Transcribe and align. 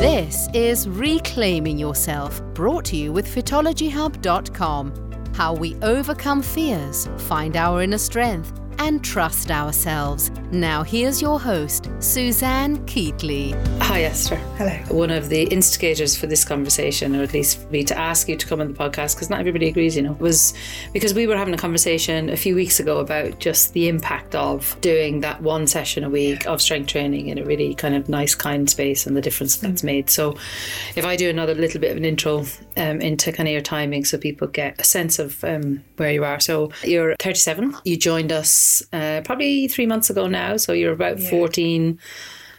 This 0.00 0.48
is 0.52 0.86
Reclaiming 0.86 1.78
Yourself, 1.78 2.42
brought 2.52 2.84
to 2.86 2.96
you 2.96 3.12
with 3.12 3.26
Fitologyhub.com. 3.26 4.92
How 5.34 5.54
we 5.54 5.74
overcome 5.76 6.42
fears, 6.42 7.08
find 7.16 7.56
our 7.56 7.80
inner 7.80 7.96
strength, 7.96 8.55
and 8.78 9.02
trust 9.04 9.50
ourselves. 9.50 10.30
Now, 10.52 10.82
here's 10.82 11.20
your 11.20 11.40
host, 11.40 11.90
Suzanne 11.98 12.78
Keatley. 12.86 13.54
Hi, 13.82 14.02
Esther. 14.02 14.36
Hello. 14.56 14.72
One 14.96 15.10
of 15.10 15.28
the 15.28 15.44
instigators 15.44 16.16
for 16.16 16.26
this 16.26 16.44
conversation, 16.44 17.16
or 17.16 17.22
at 17.22 17.32
least 17.32 17.60
for 17.60 17.68
me 17.68 17.84
to 17.84 17.98
ask 17.98 18.28
you 18.28 18.36
to 18.36 18.46
come 18.46 18.60
on 18.60 18.68
the 18.68 18.74
podcast, 18.74 19.14
because 19.14 19.30
not 19.30 19.40
everybody 19.40 19.68
agrees, 19.68 19.96
you 19.96 20.02
know, 20.02 20.12
was 20.14 20.54
because 20.92 21.14
we 21.14 21.26
were 21.26 21.36
having 21.36 21.54
a 21.54 21.58
conversation 21.58 22.28
a 22.28 22.36
few 22.36 22.54
weeks 22.54 22.80
ago 22.80 22.98
about 22.98 23.38
just 23.38 23.72
the 23.72 23.88
impact 23.88 24.34
of 24.34 24.76
doing 24.80 25.20
that 25.20 25.40
one 25.42 25.66
session 25.66 26.04
a 26.04 26.10
week 26.10 26.46
of 26.46 26.60
strength 26.60 26.88
training 26.88 27.28
in 27.28 27.38
a 27.38 27.44
really 27.44 27.74
kind 27.74 27.94
of 27.94 28.08
nice, 28.08 28.34
kind 28.34 28.68
space 28.68 29.06
and 29.06 29.16
the 29.16 29.20
difference 29.20 29.56
that's 29.56 29.82
made. 29.82 30.10
So, 30.10 30.36
if 30.96 31.04
I 31.04 31.16
do 31.16 31.30
another 31.30 31.54
little 31.54 31.80
bit 31.80 31.90
of 31.92 31.96
an 31.96 32.04
intro 32.04 32.44
um, 32.76 33.00
into 33.00 33.32
kind 33.32 33.48
of 33.48 33.52
your 33.52 33.62
timing 33.62 34.04
so 34.04 34.18
people 34.18 34.48
get 34.48 34.80
a 34.80 34.84
sense 34.84 35.18
of 35.18 35.42
um, 35.44 35.82
where 35.96 36.12
you 36.12 36.24
are. 36.24 36.40
So, 36.40 36.70
you're 36.82 37.14
37, 37.20 37.76
you 37.84 37.96
joined 37.96 38.32
us 38.32 38.65
uh, 38.92 39.20
probably 39.24 39.68
three 39.68 39.86
months 39.86 40.10
ago 40.10 40.26
now. 40.26 40.56
So, 40.56 40.72
you're 40.72 40.92
about 40.92 41.18
14 41.20 41.98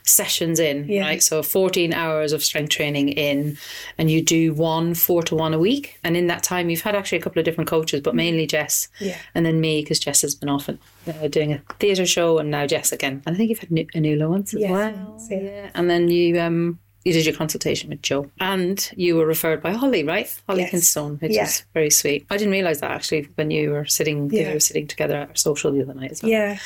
sessions 0.03 0.57
in, 0.57 0.85
Yeah. 0.87 1.01
right? 1.01 1.21
So 1.21 1.43
14 1.43 1.93
hours 1.93 2.31
of 2.31 2.41
strength 2.41 2.69
training 2.69 3.09
in, 3.09 3.57
and 3.97 4.09
you 4.09 4.21
do 4.21 4.53
one 4.53 4.93
four 4.93 5.21
to 5.23 5.35
one 5.35 5.53
a 5.53 5.59
week. 5.59 5.97
And 6.01 6.15
in 6.15 6.27
that 6.27 6.43
time, 6.43 6.69
you've 6.69 6.81
had 6.81 6.95
actually 6.95 7.17
a 7.17 7.21
couple 7.21 7.39
of 7.39 7.45
different 7.45 7.69
coaches, 7.69 7.99
but 8.01 8.15
mainly 8.15 8.47
Jess, 8.47 8.87
Yeah. 9.01 9.17
and 9.35 9.45
then 9.45 9.59
me 9.59 9.81
because 9.81 9.99
Jess 9.99 10.21
has 10.21 10.33
been 10.33 10.47
off 10.47 10.69
and, 10.69 10.79
uh, 11.07 11.27
doing 11.27 11.51
a 11.51 11.61
theatre 11.81 12.05
show, 12.05 12.37
and 12.37 12.49
now 12.49 12.65
Jess 12.65 12.93
again. 12.93 13.21
And 13.25 13.35
I 13.35 13.37
think 13.37 13.49
you've 13.49 13.59
had 13.59 13.69
Nu- 13.71 13.85
Anula 13.95 14.29
once 14.29 14.53
as 14.53 14.61
Yes, 14.61 14.71
well. 14.71 15.17
yeah. 15.29 15.37
Yeah, 15.41 15.69
and 15.75 15.89
then 15.89 16.09
you 16.09 16.39
um. 16.39 16.79
You 17.07 17.13
did 17.13 17.25
your 17.25 17.35
consultation 17.35 17.89
with 17.89 18.01
Joe, 18.01 18.29
and 18.41 18.91
you 18.97 19.15
were 19.15 19.25
referred 19.25 19.61
by 19.63 19.71
Holly, 19.71 20.03
right? 20.03 20.29
Holly 20.45 20.63
Yes. 20.63 20.71
Kinstone, 20.71 21.17
which 21.21 21.31
Yeah. 21.31 21.45
is 21.45 21.63
very 21.73 21.89
sweet. 21.89 22.25
I 22.29 22.35
didn't 22.35 22.51
realize 22.51 22.81
that 22.81 22.91
actually 22.91 23.29
when 23.35 23.49
you 23.49 23.71
were 23.71 23.85
sitting, 23.85 24.29
you 24.29 24.41
Yeah. 24.41 24.53
were 24.55 24.59
sitting 24.59 24.87
together 24.87 25.15
at 25.15 25.29
our 25.29 25.35
social 25.37 25.71
the 25.71 25.81
other 25.83 25.93
night 25.93 26.11
as 26.11 26.21
well. 26.21 26.29
Yeah. 26.33 26.57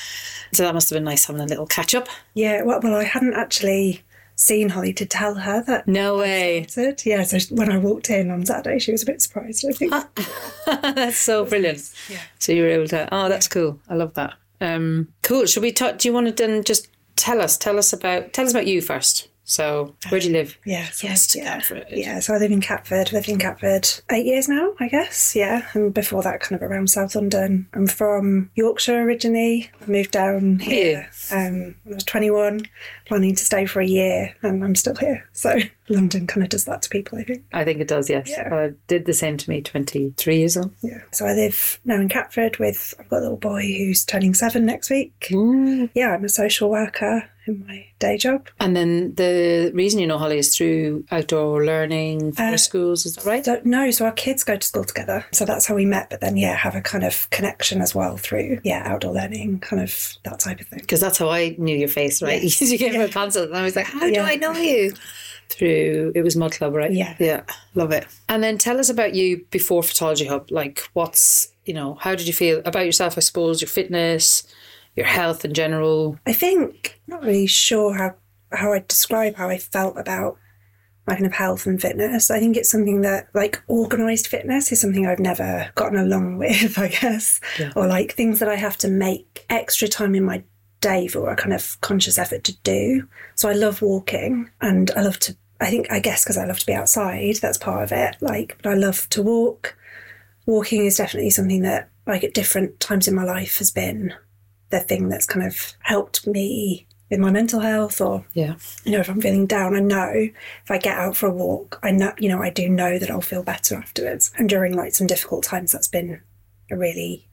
So 0.52 0.64
that 0.64 0.74
must 0.74 0.90
have 0.90 0.96
been 0.98 1.04
nice 1.04 1.26
having 1.26 1.44
a 1.44 1.46
little 1.46 1.68
catch 1.68 1.94
up. 1.94 2.08
Yeah. 2.34 2.64
Well, 2.64 2.80
well, 2.82 2.96
I 2.96 3.04
hadn't 3.04 3.36
actually 3.36 4.02
seen 4.36 4.70
Holly 4.70 4.94
to 4.94 5.06
tell 5.06 5.36
her 5.36 5.62
that. 5.68 5.88
No 5.88 6.18
way. 6.18 6.66
started. 6.68 7.06
Yeah. 7.06 7.22
So 7.22 7.38
when 7.54 7.72
I 7.72 7.78
walked 7.78 8.10
in 8.10 8.32
on 8.32 8.44
Saturday, 8.44 8.80
she 8.80 8.92
was 8.92 9.04
a 9.04 9.06
bit 9.06 9.22
surprised. 9.22 9.64
I 9.70 9.74
think. 9.74 9.94
that's 10.96 11.18
so 11.18 11.46
brilliant. 11.52 11.88
Yeah. 12.10 12.18
So 12.40 12.52
you 12.52 12.64
were 12.64 12.70
able 12.70 12.88
to. 12.88 13.08
Oh, 13.12 13.30
that's 13.30 13.48
cool. 13.48 13.80
I 13.88 13.94
love 13.94 14.16
that. 14.16 14.34
Um, 14.60 15.10
cool. 15.22 15.46
Should 15.46 15.62
we 15.62 15.72
talk? 15.72 16.00
Do 16.00 16.08
you 16.08 16.14
want 16.14 16.26
to 16.28 16.34
then 16.34 16.64
just 16.64 16.88
tell 17.16 17.40
us? 17.42 17.58
Tell 17.58 17.78
us 17.78 17.94
about. 17.94 18.34
Tell 18.34 18.46
us 18.46 18.52
about 18.52 18.66
you 18.66 18.82
first. 18.82 19.28
So 19.44 19.96
where 20.10 20.22
do 20.22 20.28
you 20.28 20.34
live? 20.34 20.58
Yeah. 20.66 20.90
So, 20.92 21.08
Yes, 21.08 21.36
yeah. 21.36 21.44
Catford. 21.44 21.86
Yeah. 21.90 22.20
So 22.20 22.34
I 22.34 22.38
live 22.38 22.52
in 22.52 22.62
Catford. 22.62 23.12
Lived 23.12 23.28
in 23.28 23.40
Catford 23.40 23.90
eight 24.12 24.26
years 24.26 24.48
now, 24.48 24.74
I 24.80 24.88
guess. 24.88 25.36
Yeah. 25.36 25.68
And 25.74 25.94
before 25.94 26.24
that, 26.24 26.40
kind 26.40 26.62
of 26.62 26.70
around 26.70 26.90
South 26.90 27.16
London. 27.16 27.68
I'm 27.74 27.88
from 27.88 28.50
Yorkshire 28.56 29.02
originally. 29.02 29.70
I 29.82 29.90
moved 29.90 30.12
down 30.12 30.60
here 30.60 31.10
um, 31.32 31.76
when 31.84 31.94
I 31.94 31.96
was 31.96 32.04
21, 32.06 32.66
planning 33.06 33.36
to 33.36 33.44
stay 33.44 33.66
for 33.66 33.82
a 33.82 33.86
year, 33.86 34.36
and 34.42 34.64
I'm 34.64 34.76
still 34.76 34.96
here. 34.96 35.28
So 35.34 35.58
London 35.90 36.28
kind 36.28 36.44
of 36.44 36.50
does 36.50 36.66
that 36.66 36.84
to 36.84 36.90
people, 36.90 37.18
I 37.18 37.24
think. 37.24 37.44
I 37.52 37.64
think 37.66 37.82
it 37.82 37.88
does. 37.88 38.10
Yes. 38.10 38.30
Yeah. 38.30 38.54
Uh, 38.54 38.70
did 38.88 39.06
the 39.06 39.14
same 39.14 39.38
to 39.38 39.50
me. 39.50 39.62
Twenty 39.62 40.14
three 40.18 40.38
years 40.38 40.56
old. 40.56 40.74
Yeah. 40.82 41.02
So 41.12 41.26
I 41.26 41.34
live 41.34 41.80
now 41.84 41.96
in 41.96 42.08
Catford 42.10 42.58
with 42.58 42.94
I've 43.00 43.10
got 43.10 43.18
a 43.18 43.22
little 43.22 43.38
boy 43.38 43.62
who's 43.64 44.06
turning 44.06 44.34
seven 44.34 44.66
next 44.66 44.90
week. 44.90 45.28
Yeah, 45.32 46.14
I'm 46.14 46.24
a 46.24 46.30
social 46.30 46.70
worker 46.70 47.28
in 47.48 47.66
my 47.68 47.88
day 48.00 48.18
job. 48.18 48.48
And 48.60 48.76
then 48.76 49.16
the 49.16 49.72
reason 49.74 50.00
you 50.00 50.08
know 50.08 50.18
Holly 50.18 50.38
is 50.38 50.56
through 50.56 51.06
outdoor 51.12 51.66
learning 51.66 52.34
for 52.34 52.44
Uh, 52.44 52.58
schools. 52.58 53.06
Is 53.06 53.16
that 53.16 53.26
right? 53.26 53.44
So 53.44 53.60
no, 53.64 53.90
so 53.92 54.06
our 54.06 54.12
kids 54.12 54.44
go 54.44 54.56
to 54.58 54.68
school 54.68 54.84
together. 54.84 55.26
So 55.32 55.46
that's 55.46 55.66
how 55.66 55.76
we 55.76 55.86
met. 55.86 56.10
But 56.10 56.22
then 56.22 56.38
yeah, 56.38 56.56
have 56.56 56.76
a 56.76 56.82
kind 56.82 57.04
of 57.04 57.30
connection 57.32 57.82
as 57.82 57.96
well 57.96 58.18
through 58.18 58.60
yeah 58.64 58.84
outdoor 58.86 59.14
learning, 59.14 59.60
kind 59.60 59.82
of 59.82 60.18
that 60.24 60.40
type 60.40 60.60
of 60.62 60.68
thing. 60.68 60.80
Because 60.82 61.00
that's 61.00 61.18
how 61.18 61.30
I 61.30 61.56
knew 61.58 61.76
your 61.78 61.88
face, 61.90 62.22
right? 62.22 62.42
Yes. 62.44 62.62
you 62.72 62.78
gave 62.78 62.92
me 62.94 63.00
a 63.00 63.06
Yeah. 63.08 63.12
consult, 63.12 63.50
and 63.50 63.58
I 63.58 63.64
was 63.64 63.76
like, 63.76 63.86
"How 63.88 64.08
do 64.10 64.20
I 64.22 64.36
know 64.36 64.54
you?" 64.54 64.94
Through 65.50 66.14
it 66.16 66.22
was 66.22 66.38
Mud 66.38 66.54
Club, 66.54 66.74
right? 66.74 66.94
Yeah. 66.94 67.16
yeah, 67.20 67.44
love 67.76 67.92
it. 67.92 68.08
And 68.30 68.42
then 68.42 68.58
tell 68.58 68.80
us 68.80 68.90
about 68.90 69.16
you 69.16 69.46
before 69.52 69.82
Fitology 69.82 70.26
Hub. 70.28 70.50
Like, 70.50 70.82
what's 70.94 71.50
you 71.66 71.74
know, 71.74 71.96
how 71.96 72.16
did 72.16 72.26
you 72.26 72.34
feel 72.34 72.62
about 72.66 72.86
yourself? 72.86 73.18
I 73.18 73.20
suppose 73.22 73.62
your 73.62 73.68
fitness, 73.68 74.48
your 74.96 75.06
health 75.06 75.46
in 75.46 75.54
general. 75.54 76.18
I 76.26 76.34
think 76.34 77.00
I'm 77.08 77.16
not 77.16 77.24
really 77.24 77.48
sure 77.48 77.94
how 77.94 78.16
how 78.52 78.74
I'd 78.74 78.88
describe 78.88 79.36
how 79.36 79.48
I 79.48 79.58
felt 79.58 79.98
about 79.98 80.38
my 81.08 81.16
kind 81.16 81.26
of 81.26 81.34
health 81.34 81.66
and 81.66 81.82
fitness. 81.82 82.30
I 82.30 82.40
think 82.40 82.58
it's 82.58 82.70
something 82.70 83.02
that 83.02 83.28
like 83.34 83.62
organized 83.68 84.28
fitness 84.28 84.72
is 84.72 84.82
something 84.82 85.08
I've 85.08 85.20
never 85.20 85.72
gotten 85.76 85.98
along 85.98 86.38
with, 86.38 86.78
I 86.78 86.90
guess. 86.90 87.40
Yeah. 87.60 87.72
Or 87.76 87.88
like 87.88 88.14
things 88.14 88.40
that 88.40 88.50
I 88.50 88.56
have 88.56 88.78
to 88.80 88.88
make 88.88 89.46
extra 89.50 89.88
time 89.88 90.16
in 90.16 90.24
my 90.24 90.44
day 90.80 91.08
for 91.08 91.30
a 91.30 91.36
kind 91.36 91.54
of 91.54 91.80
conscious 91.82 92.18
effort 92.18 92.44
to 92.46 92.58
do. 92.62 93.08
So 93.36 93.50
I 93.50 93.54
love 93.54 93.82
walking 93.82 94.50
and 94.62 94.92
I 94.96 95.02
love 95.02 95.20
to 95.20 95.36
I 95.60 95.70
think 95.70 95.92
I 95.92 96.00
guess 96.00 96.24
because 96.24 96.38
I 96.38 96.46
love 96.46 96.58
to 96.60 96.66
be 96.66 96.74
outside, 96.74 97.36
that's 97.36 97.58
part 97.58 97.84
of 97.84 97.92
it. 97.92 98.18
Like 98.20 98.58
but 98.62 98.72
I 98.72 98.76
love 98.76 99.08
to 99.10 99.22
walk. 99.22 99.78
Walking 100.48 100.86
is 100.86 100.98
definitely 100.98 101.30
something 101.30 101.62
that 101.62 101.90
like 102.08 102.24
at 102.24 102.34
different 102.34 102.80
times 102.80 103.08
in 103.08 103.16
my 103.16 103.24
life 103.24 103.60
has 103.60 103.70
been 103.70 104.14
the 104.72 104.80
thing 104.80 105.10
that's 105.10 105.26
kind 105.26 105.46
of 105.46 105.74
helped 105.82 106.26
me 106.26 106.88
with 107.10 107.20
my 107.20 107.30
mental 107.30 107.60
health 107.60 108.02
or 108.02 108.26
Yeah, 108.34 108.56
you 108.86 108.94
know 108.94 109.00
if 109.00 109.10
i'm 109.10 109.22
feeling 109.22 109.46
down 109.46 109.76
i 109.76 109.80
know 109.80 110.14
if 110.16 110.72
i 110.72 110.78
get 110.78 110.98
out 110.98 111.16
for 111.16 111.28
a 111.28 111.34
walk 111.34 111.80
i 111.84 111.92
know 111.92 112.14
you 112.18 112.30
know 112.30 112.42
i 112.42 112.50
do 112.50 112.70
know 112.70 112.98
that 112.98 113.12
i'll 113.12 113.22
feel 113.22 113.44
better 113.44 113.76
afterwards 113.76 114.32
and 114.38 114.50
during 114.50 114.76
like 114.76 114.96
some 114.96 115.08
difficult 115.08 115.44
times 115.44 115.72
that's 115.72 115.90
been 115.90 116.22
a 116.72 116.78
really 116.78 117.28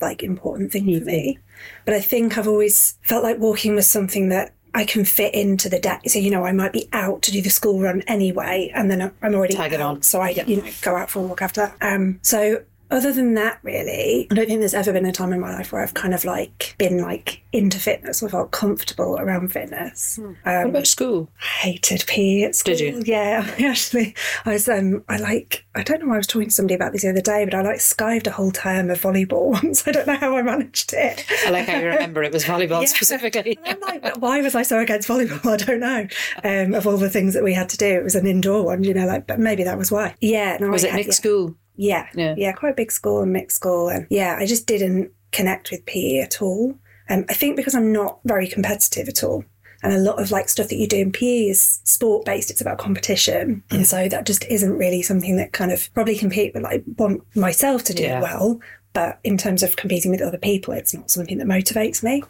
like 0.00 0.22
important 0.22 0.72
thing 0.72 0.84
for 0.98 1.04
me 1.04 1.38
but 1.84 1.94
i 1.94 2.00
think 2.00 2.38
i've 2.38 2.48
always 2.48 2.96
felt 3.02 3.24
like 3.24 3.38
walking 3.38 3.74
was 3.74 3.88
something 3.88 4.28
that 4.28 4.54
I 4.76 4.84
can 4.84 5.04
fit 5.04 5.34
into 5.34 5.68
the 5.68 5.78
day. 5.78 6.00
So, 6.08 6.18
you 6.18 6.32
know, 6.32 6.44
I 6.44 6.50
might 6.50 6.72
be 6.72 6.88
out 6.92 7.22
to 7.22 7.30
do 7.30 7.40
the 7.40 7.48
school 7.48 7.80
run 7.80 8.02
anyway, 8.08 8.72
and 8.74 8.90
then 8.90 9.12
I'm 9.22 9.34
already 9.34 9.54
Tag 9.54 9.72
it 9.72 9.80
out, 9.80 9.96
on. 9.96 10.02
So 10.02 10.20
I, 10.20 10.30
you 10.30 10.56
know, 10.56 10.68
go 10.82 10.96
out 10.96 11.10
for 11.10 11.20
a 11.20 11.22
walk 11.22 11.42
after 11.42 11.60
that. 11.60 11.76
Um, 11.80 12.18
so 12.22 12.64
other 12.90 13.12
than 13.12 13.34
that, 13.34 13.58
really, 13.62 14.28
I 14.30 14.34
don't 14.34 14.46
think 14.46 14.60
there's 14.60 14.74
ever 14.74 14.92
been 14.92 15.06
a 15.06 15.12
time 15.12 15.32
in 15.32 15.40
my 15.40 15.52
life 15.52 15.72
where 15.72 15.82
I've 15.82 15.94
kind 15.94 16.14
of 16.14 16.24
like 16.24 16.74
been 16.78 16.98
like 17.00 17.42
into 17.52 17.78
fitness 17.78 18.22
or 18.22 18.28
felt 18.28 18.50
comfortable 18.50 19.16
around 19.18 19.52
fitness. 19.52 20.18
what 20.20 20.36
Um, 20.44 20.70
about 20.70 20.86
school? 20.86 21.30
I 21.40 21.46
hated 21.66 22.04
PE 22.06 22.42
at 22.42 22.54
school. 22.54 22.74
Did 22.76 22.80
you? 22.96 23.02
Yeah, 23.06 23.46
actually, 23.64 24.14
I 24.44 24.52
was, 24.54 24.68
um, 24.68 25.04
I 25.08 25.16
like, 25.18 25.64
I 25.74 25.82
don't 25.82 26.04
know, 26.04 26.12
I 26.12 26.16
was 26.16 26.26
talking 26.26 26.48
to 26.48 26.54
somebody 26.54 26.74
about 26.74 26.92
this 26.92 27.02
the 27.02 27.10
other 27.10 27.20
day, 27.20 27.44
but 27.44 27.54
I 27.54 27.62
like 27.62 27.78
skived 27.78 28.26
a 28.26 28.30
whole 28.32 28.50
term 28.50 28.90
of 28.90 29.00
volleyball 29.00 29.50
once. 29.62 29.86
I 29.86 29.92
don't 29.92 30.06
know 30.06 30.16
how 30.16 30.36
I 30.36 30.42
managed 30.42 30.92
it. 30.92 31.24
I 31.46 31.50
like 31.50 31.66
how 31.68 31.78
you 31.78 31.86
remember 31.86 32.22
it 32.22 32.32
was 32.32 32.44
volleyball 32.44 32.80
Yeah. 32.82 32.86
specifically. 32.86 33.58
I'm 33.64 33.80
like, 33.80 34.16
why 34.20 34.40
was 34.40 34.54
I 34.54 34.62
so 34.62 34.78
against 34.80 35.08
volleyball? 35.08 35.46
I 35.46 35.56
don't 35.56 35.80
know. 35.80 36.06
Um, 36.42 36.74
of 36.74 36.86
all 36.86 36.96
the 36.96 37.10
things 37.10 37.34
that 37.34 37.44
we 37.44 37.54
had 37.54 37.68
to 37.70 37.76
do, 37.76 37.86
it 37.86 38.04
was 38.04 38.14
an 38.14 38.26
indoor 38.26 38.64
one, 38.64 38.84
you 38.84 38.94
know, 38.94 39.06
like, 39.06 39.26
but 39.26 39.38
maybe 39.38 39.62
that 39.64 39.78
was 39.78 39.90
why. 39.92 40.14
Yeah. 40.20 40.56
No, 40.60 40.68
Was 40.70 40.84
I 40.84 40.88
it 40.88 40.90
had- 40.90 40.96
mixed 41.06 41.24
yeah. 41.24 41.30
school? 41.30 41.56
Yeah. 41.76 42.06
Yeah. 42.14 42.34
Yeah. 42.36 42.52
Quite 42.52 42.72
a 42.72 42.76
big 42.76 42.92
school 42.92 43.22
and 43.22 43.32
mixed 43.32 43.56
school. 43.56 43.88
And 43.88 44.06
yeah, 44.10 44.36
I 44.38 44.46
just 44.46 44.66
didn't 44.66 45.10
connect 45.32 45.70
with 45.70 45.84
PE 45.86 46.20
at 46.20 46.40
all. 46.42 46.74
Um, 47.08 47.24
I 47.28 47.34
think 47.34 47.56
because 47.56 47.74
I'm 47.74 47.92
not 47.92 48.20
very 48.24 48.46
competitive 48.46 49.08
at 49.08 49.22
all. 49.24 49.44
And 49.82 49.92
a 49.92 49.98
lot 49.98 50.18
of 50.18 50.30
like 50.30 50.48
stuff 50.48 50.68
that 50.68 50.76
you 50.76 50.86
do 50.86 50.96
in 50.96 51.12
PE 51.12 51.48
is 51.48 51.80
sport 51.84 52.24
based, 52.24 52.50
it's 52.50 52.62
about 52.62 52.78
competition. 52.78 53.62
And 53.70 53.86
so 53.86 54.08
that 54.08 54.24
just 54.24 54.44
isn't 54.46 54.78
really 54.78 55.02
something 55.02 55.36
that 55.36 55.52
kind 55.52 55.70
of 55.72 55.92
probably 55.92 56.16
compete 56.16 56.54
with 56.54 56.62
like 56.62 56.82
want 56.96 57.22
myself 57.36 57.84
to 57.84 57.92
do 57.94 58.04
Yeah. 58.04 58.22
well. 58.22 58.60
But 58.94 59.18
in 59.24 59.36
terms 59.36 59.64
of 59.64 59.74
competing 59.76 60.12
with 60.12 60.22
other 60.22 60.38
people, 60.38 60.72
it's 60.72 60.94
not 60.94 61.10
something 61.10 61.36
that 61.38 61.48
motivates 61.48 62.02
me. 62.02 62.22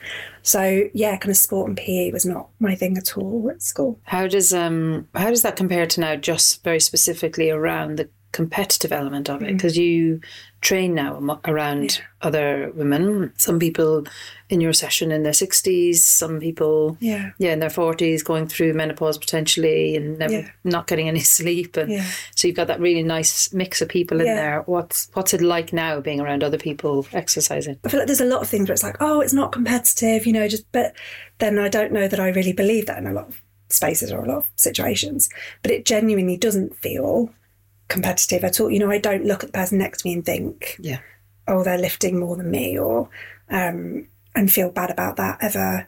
So 0.43 0.89
yeah, 0.95 1.17
kind 1.19 1.31
of 1.31 1.37
sport 1.37 1.69
and 1.69 1.77
PE 1.77 2.11
was 2.11 2.25
not 2.25 2.49
my 2.59 2.75
thing 2.75 2.97
at 2.97 3.17
all 3.19 3.49
at 3.51 3.63
school. 3.63 4.01
How 4.05 4.27
does 4.27 4.53
um 4.53 5.07
how 5.15 5.29
does 5.29 5.43
that 5.43 5.55
compare 5.57 5.87
to 5.87 6.01
now? 6.01 6.17
Just 6.17 6.65
very 6.65 6.81
specifically 6.81 7.51
around 7.51 7.99
the 7.99 8.09
competitive 8.35 8.93
element 8.93 9.31
of 9.31 9.43
it, 9.43 9.49
Mm. 9.49 9.53
because 9.57 9.79
you 9.79 10.21
train 10.61 10.95
now 10.95 11.39
around 11.45 12.01
other 12.23 12.73
women. 12.75 13.33
Some 13.37 13.59
people 13.59 14.07
in 14.49 14.61
your 14.61 14.73
session 14.73 15.13
in 15.13 15.23
their 15.23 15.33
sixties, 15.35 16.05
some 16.05 16.41
people 16.41 16.97
Yeah. 17.01 17.31
yeah 17.39 17.53
in 17.53 17.61
their 17.61 17.71
forties, 17.71 18.23
going 18.23 18.49
through 18.49 18.73
menopause 18.75 19.17
potentially, 19.19 19.95
and 19.97 20.19
never 20.19 20.33
Yeah. 20.41 20.49
not 20.65 20.87
getting 20.89 21.09
any 21.09 21.21
sleep, 21.39 21.77
and 21.77 21.91
Yeah. 21.93 22.05
so 22.35 22.49
you've 22.49 22.57
got 22.57 22.67
that 22.69 22.81
really 22.81 23.03
nice 23.03 23.53
mix 23.53 23.81
of 23.83 23.89
people 23.89 24.21
in 24.21 24.27
Yeah. 24.27 24.35
there. 24.37 24.63
What's 24.67 25.09
what's 25.15 25.33
it 25.35 25.41
like 25.43 25.73
now 25.73 26.01
being 26.01 26.21
around 26.21 26.43
other 26.43 26.59
people 26.59 27.07
exercising? 27.13 27.77
I 27.85 27.89
feel 27.89 28.01
like 28.01 28.07
there's 28.09 28.21
a 28.29 28.35
lot 28.35 28.43
of 28.43 28.49
things 28.49 28.69
where 28.69 28.75
it's 28.75 28.83
like, 28.83 28.97
oh, 29.01 29.21
it's 29.21 29.35
not 29.35 29.53
competitive, 29.53 30.27
you 30.27 30.33
know, 30.33 30.49
just, 30.49 30.65
but 30.73 30.93
then 31.39 31.59
I 31.59 31.69
don't 31.69 31.93
know 31.93 32.09
that 32.09 32.21
I 32.21 32.29
really 32.29 32.53
believe 32.53 32.87
that 32.87 32.99
in 32.99 33.07
a 33.07 33.13
lot 33.13 33.29
of 33.29 33.41
spaces 33.69 34.11
or 34.13 34.23
a 34.25 34.29
lot 34.29 34.39
of 34.39 34.47
situations. 34.57 35.29
But 35.63 35.71
it 35.73 35.85
genuinely 35.85 36.37
doesn't 36.37 36.77
feel 36.77 37.31
competitive 37.89 38.45
at 38.45 38.61
all. 38.61 38.71
You 38.71 38.79
know, 38.81 38.91
I 38.91 38.99
don't 38.99 39.25
look 39.25 39.43
at 39.45 39.49
the 39.53 39.59
person 39.59 39.79
next 39.79 40.03
to 40.03 40.09
me 40.09 40.15
and 40.15 40.25
think, 40.25 40.77
Yeah. 40.81 40.99
oh, 41.49 41.63
they're 41.65 41.79
lifting 41.79 42.19
more 42.19 42.37
than 42.37 42.51
me 42.51 42.79
or, 42.79 43.09
um, 43.51 44.07
and 44.35 44.51
feel 44.53 44.71
bad 44.71 44.91
about 44.91 45.17
that 45.17 45.39
ever. 45.41 45.87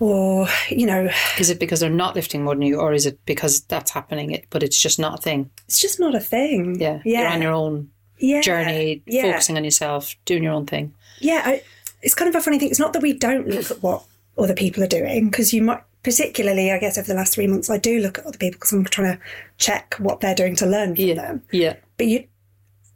or 0.00 0.46
you 0.70 0.86
know, 0.86 1.10
Is 1.40 1.50
it 1.50 1.58
because 1.58 1.80
they're 1.80 1.90
not 1.90 2.14
lifting 2.14 2.44
more 2.44 2.54
than 2.54 2.62
you, 2.62 2.78
or 2.78 2.92
is 2.92 3.04
it 3.04 3.18
because 3.26 3.62
that's 3.62 3.90
happening, 3.90 4.30
it- 4.30 4.46
but 4.50 4.62
it's 4.62 4.80
just 4.80 4.98
not 4.98 5.18
a 5.18 5.22
thing? 5.22 5.50
it's 5.66 5.80
just 5.80 5.98
not 5.98 6.14
a 6.14 6.20
thing. 6.20 6.78
Yeah, 6.80 7.00
yeah, 7.04 7.22
you're 7.22 7.30
on 7.30 7.42
your 7.42 7.52
own 7.52 7.90
yeah, 8.18 8.40
journey, 8.40 9.02
yeah. 9.06 9.22
focusing 9.22 9.56
on 9.56 9.64
yourself, 9.64 10.14
doing 10.24 10.44
your 10.44 10.52
own 10.52 10.66
thing. 10.66 10.94
Yeah, 11.20 11.42
I, 11.44 11.62
it's 12.00 12.14
kind 12.14 12.28
of 12.28 12.36
a 12.36 12.40
funny 12.40 12.60
thing. 12.60 12.70
It's 12.70 12.78
not 12.78 12.92
that 12.92 13.02
we 13.02 13.12
don't 13.12 13.48
look 13.48 13.72
at 13.72 13.82
what 13.82 14.04
other 14.36 14.54
people 14.54 14.84
are 14.84 14.88
doing 14.88 15.30
because 15.30 15.52
you 15.52 15.62
might, 15.62 15.82
particularly, 16.08 16.70
I 16.72 16.78
guess, 16.78 16.96
over 16.98 17.06
the 17.06 17.14
last 17.14 17.34
three 17.34 17.46
months, 17.46 17.68
I 17.70 17.78
do 17.78 17.98
look 18.00 18.18
at 18.18 18.26
other 18.26 18.38
people 18.38 18.56
because 18.58 18.72
I'm 18.72 18.84
trying 18.84 19.16
to 19.16 19.22
check 19.58 19.94
what 19.98 20.20
they're 20.20 20.34
doing 20.34 20.56
to 20.56 20.66
learn 20.66 20.94
from 20.96 21.04
Yeah, 21.04 21.14
them. 21.14 21.42
yeah, 21.52 21.76
But 21.96 22.06
you, 22.06 22.24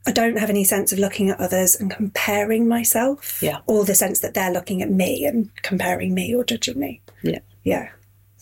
I 0.06 0.12
don't 0.12 0.38
have 0.38 0.50
any 0.50 0.64
sense 0.64 0.92
of 0.92 0.98
looking 0.98 1.30
at 1.30 1.38
others 1.40 1.74
and 1.76 1.90
comparing 1.90 2.66
myself. 2.66 3.42
Yeah. 3.42 3.58
Or 3.66 3.84
the 3.84 3.94
sense 3.94 4.20
that 4.20 4.34
they're 4.34 4.52
looking 4.52 4.82
at 4.82 4.90
me 4.90 5.24
and 5.24 5.50
comparing 5.62 6.14
me 6.14 6.34
or 6.34 6.44
judging 6.44 6.78
me. 6.78 7.00
yeah. 7.22 7.38
Yeah. 7.64 7.90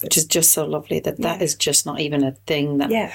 Which 0.02 0.16
is 0.16 0.24
just 0.24 0.52
so 0.52 0.64
lovely 0.64 1.00
that 1.00 1.18
that 1.18 1.38
Yeah. 1.38 1.44
is 1.44 1.54
just 1.54 1.84
not 1.84 2.00
even 2.00 2.24
a 2.24 2.32
thing 2.46 2.78
that 2.78 2.90
Yeah. 2.90 3.12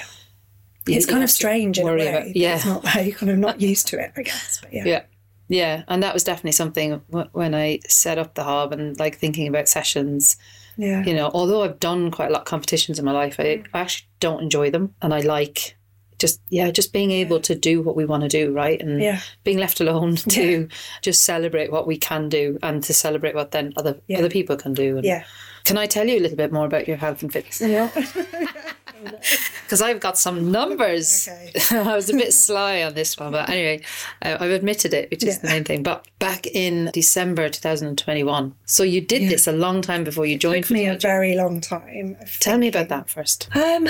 you- 0.86 0.94
it's 0.96 1.06
kind 1.06 1.24
of 1.24 1.30
strange 1.30 1.78
in 1.80 1.88
a 1.88 1.94
way. 1.94 2.06
about. 2.06 2.36
Yeah, 2.36 2.54
It's 2.56 2.64
not 2.64 2.84
you're 3.04 3.14
kind 3.16 3.32
of 3.32 3.38
not 3.38 3.60
used 3.70 3.88
to 3.88 3.98
it, 3.98 4.12
I 4.16 4.22
guess. 4.22 4.58
But 4.62 4.72
yeah. 4.72 4.84
Yeah. 4.84 5.02
Yeah. 5.48 5.82
And 5.88 6.02
that 6.04 6.14
was 6.14 6.22
definitely 6.22 6.52
something 6.52 7.00
wh- 7.12 7.34
when 7.34 7.54
I 7.56 7.80
set 7.88 8.18
up 8.18 8.34
the 8.34 8.44
hub 8.44 8.72
and 8.72 8.96
like 9.00 9.18
thinking 9.18 9.48
about 9.48 9.68
sessions, 9.68 10.36
Yeah. 10.76 11.02
you 11.04 11.14
know, 11.14 11.30
although 11.32 11.62
I've 11.62 11.80
done 11.80 12.10
quite 12.10 12.28
a 12.28 12.32
lot 12.32 12.40
of 12.40 12.44
competitions 12.46 12.98
in 12.98 13.04
my 13.04 13.12
life, 13.12 13.40
I, 13.40 13.44
mm. 13.44 13.66
I 13.72 13.80
actually 13.80 14.08
don't 14.20 14.42
enjoy 14.42 14.70
them. 14.70 14.94
And 15.00 15.14
I 15.14 15.20
like 15.20 15.76
just, 16.18 16.40
yeah, 16.48 16.70
just 16.70 16.92
being 16.92 17.10
able 17.10 17.40
to 17.40 17.54
do 17.54 17.82
what 17.82 17.96
we 17.96 18.04
want 18.04 18.22
to 18.22 18.28
do, 18.28 18.52
right? 18.52 18.80
And 18.80 19.00
Yeah. 19.02 19.20
being 19.44 19.58
left 19.58 19.80
alone 19.80 20.16
to 20.36 20.68
just 21.02 21.24
celebrate 21.24 21.70
what 21.70 21.86
we 21.86 21.96
can 21.98 22.28
do 22.28 22.58
and 22.62 22.82
to 22.84 22.92
celebrate 22.94 23.34
what 23.34 23.50
then 23.50 23.72
other 23.76 24.00
Yeah. 24.06 24.18
other 24.18 24.30
people 24.30 24.56
can 24.56 24.74
do. 24.74 24.96
And 24.96 25.04
Yeah. 25.04 25.24
Can 25.66 25.76
I 25.76 25.86
tell 25.86 26.06
you 26.06 26.18
a 26.18 26.22
little 26.22 26.36
bit 26.36 26.52
more 26.52 26.64
about 26.64 26.88
your 26.88 26.96
health 26.96 27.22
and 27.22 27.32
fitness? 27.32 27.60
Yeah. 27.60 27.90
Because 29.66 29.82
I've 29.82 29.98
got 29.98 30.16
some 30.16 30.52
numbers. 30.52 31.28
Okay. 31.28 31.52
I 31.76 31.96
was 31.96 32.08
a 32.08 32.12
bit 32.12 32.32
sly 32.32 32.84
on 32.84 32.94
this 32.94 33.18
one, 33.18 33.32
but 33.32 33.50
anyway, 33.50 33.82
uh, 34.22 34.36
I've 34.38 34.52
admitted 34.52 34.94
it, 34.94 35.10
which 35.10 35.24
is 35.24 35.40
the 35.40 35.48
main 35.48 35.64
thing. 35.64 35.82
But 35.82 36.06
back 36.20 36.46
in 36.46 36.90
December 36.92 37.48
2021, 37.48 38.54
so 38.64 38.84
you 38.84 39.00
did 39.00 39.28
this 39.28 39.48
a 39.48 39.52
long 39.52 39.82
time 39.82 40.04
before 40.04 40.24
you 40.24 40.38
joined 40.38 40.66
took 40.66 40.74
me 40.74 40.86
a 40.86 40.96
very 40.96 41.34
long 41.34 41.60
time. 41.60 42.16
Tell 42.38 42.58
me 42.58 42.68
about 42.68 42.88
that 42.90 43.10
first. 43.10 43.48
Um, 43.56 43.88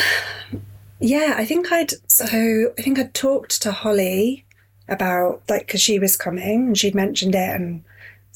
yeah, 0.98 1.34
I 1.36 1.44
think 1.44 1.70
I'd 1.70 1.92
so 2.06 2.72
I 2.78 2.80
think 2.80 2.98
I'd 2.98 3.12
talked 3.12 3.60
to 3.60 3.70
Holly 3.70 4.46
about 4.88 5.42
like 5.46 5.66
because 5.66 5.82
she 5.82 5.98
was 5.98 6.16
coming 6.16 6.68
and 6.68 6.78
she'd 6.78 6.94
mentioned 6.94 7.34
it 7.34 7.54
and 7.54 7.84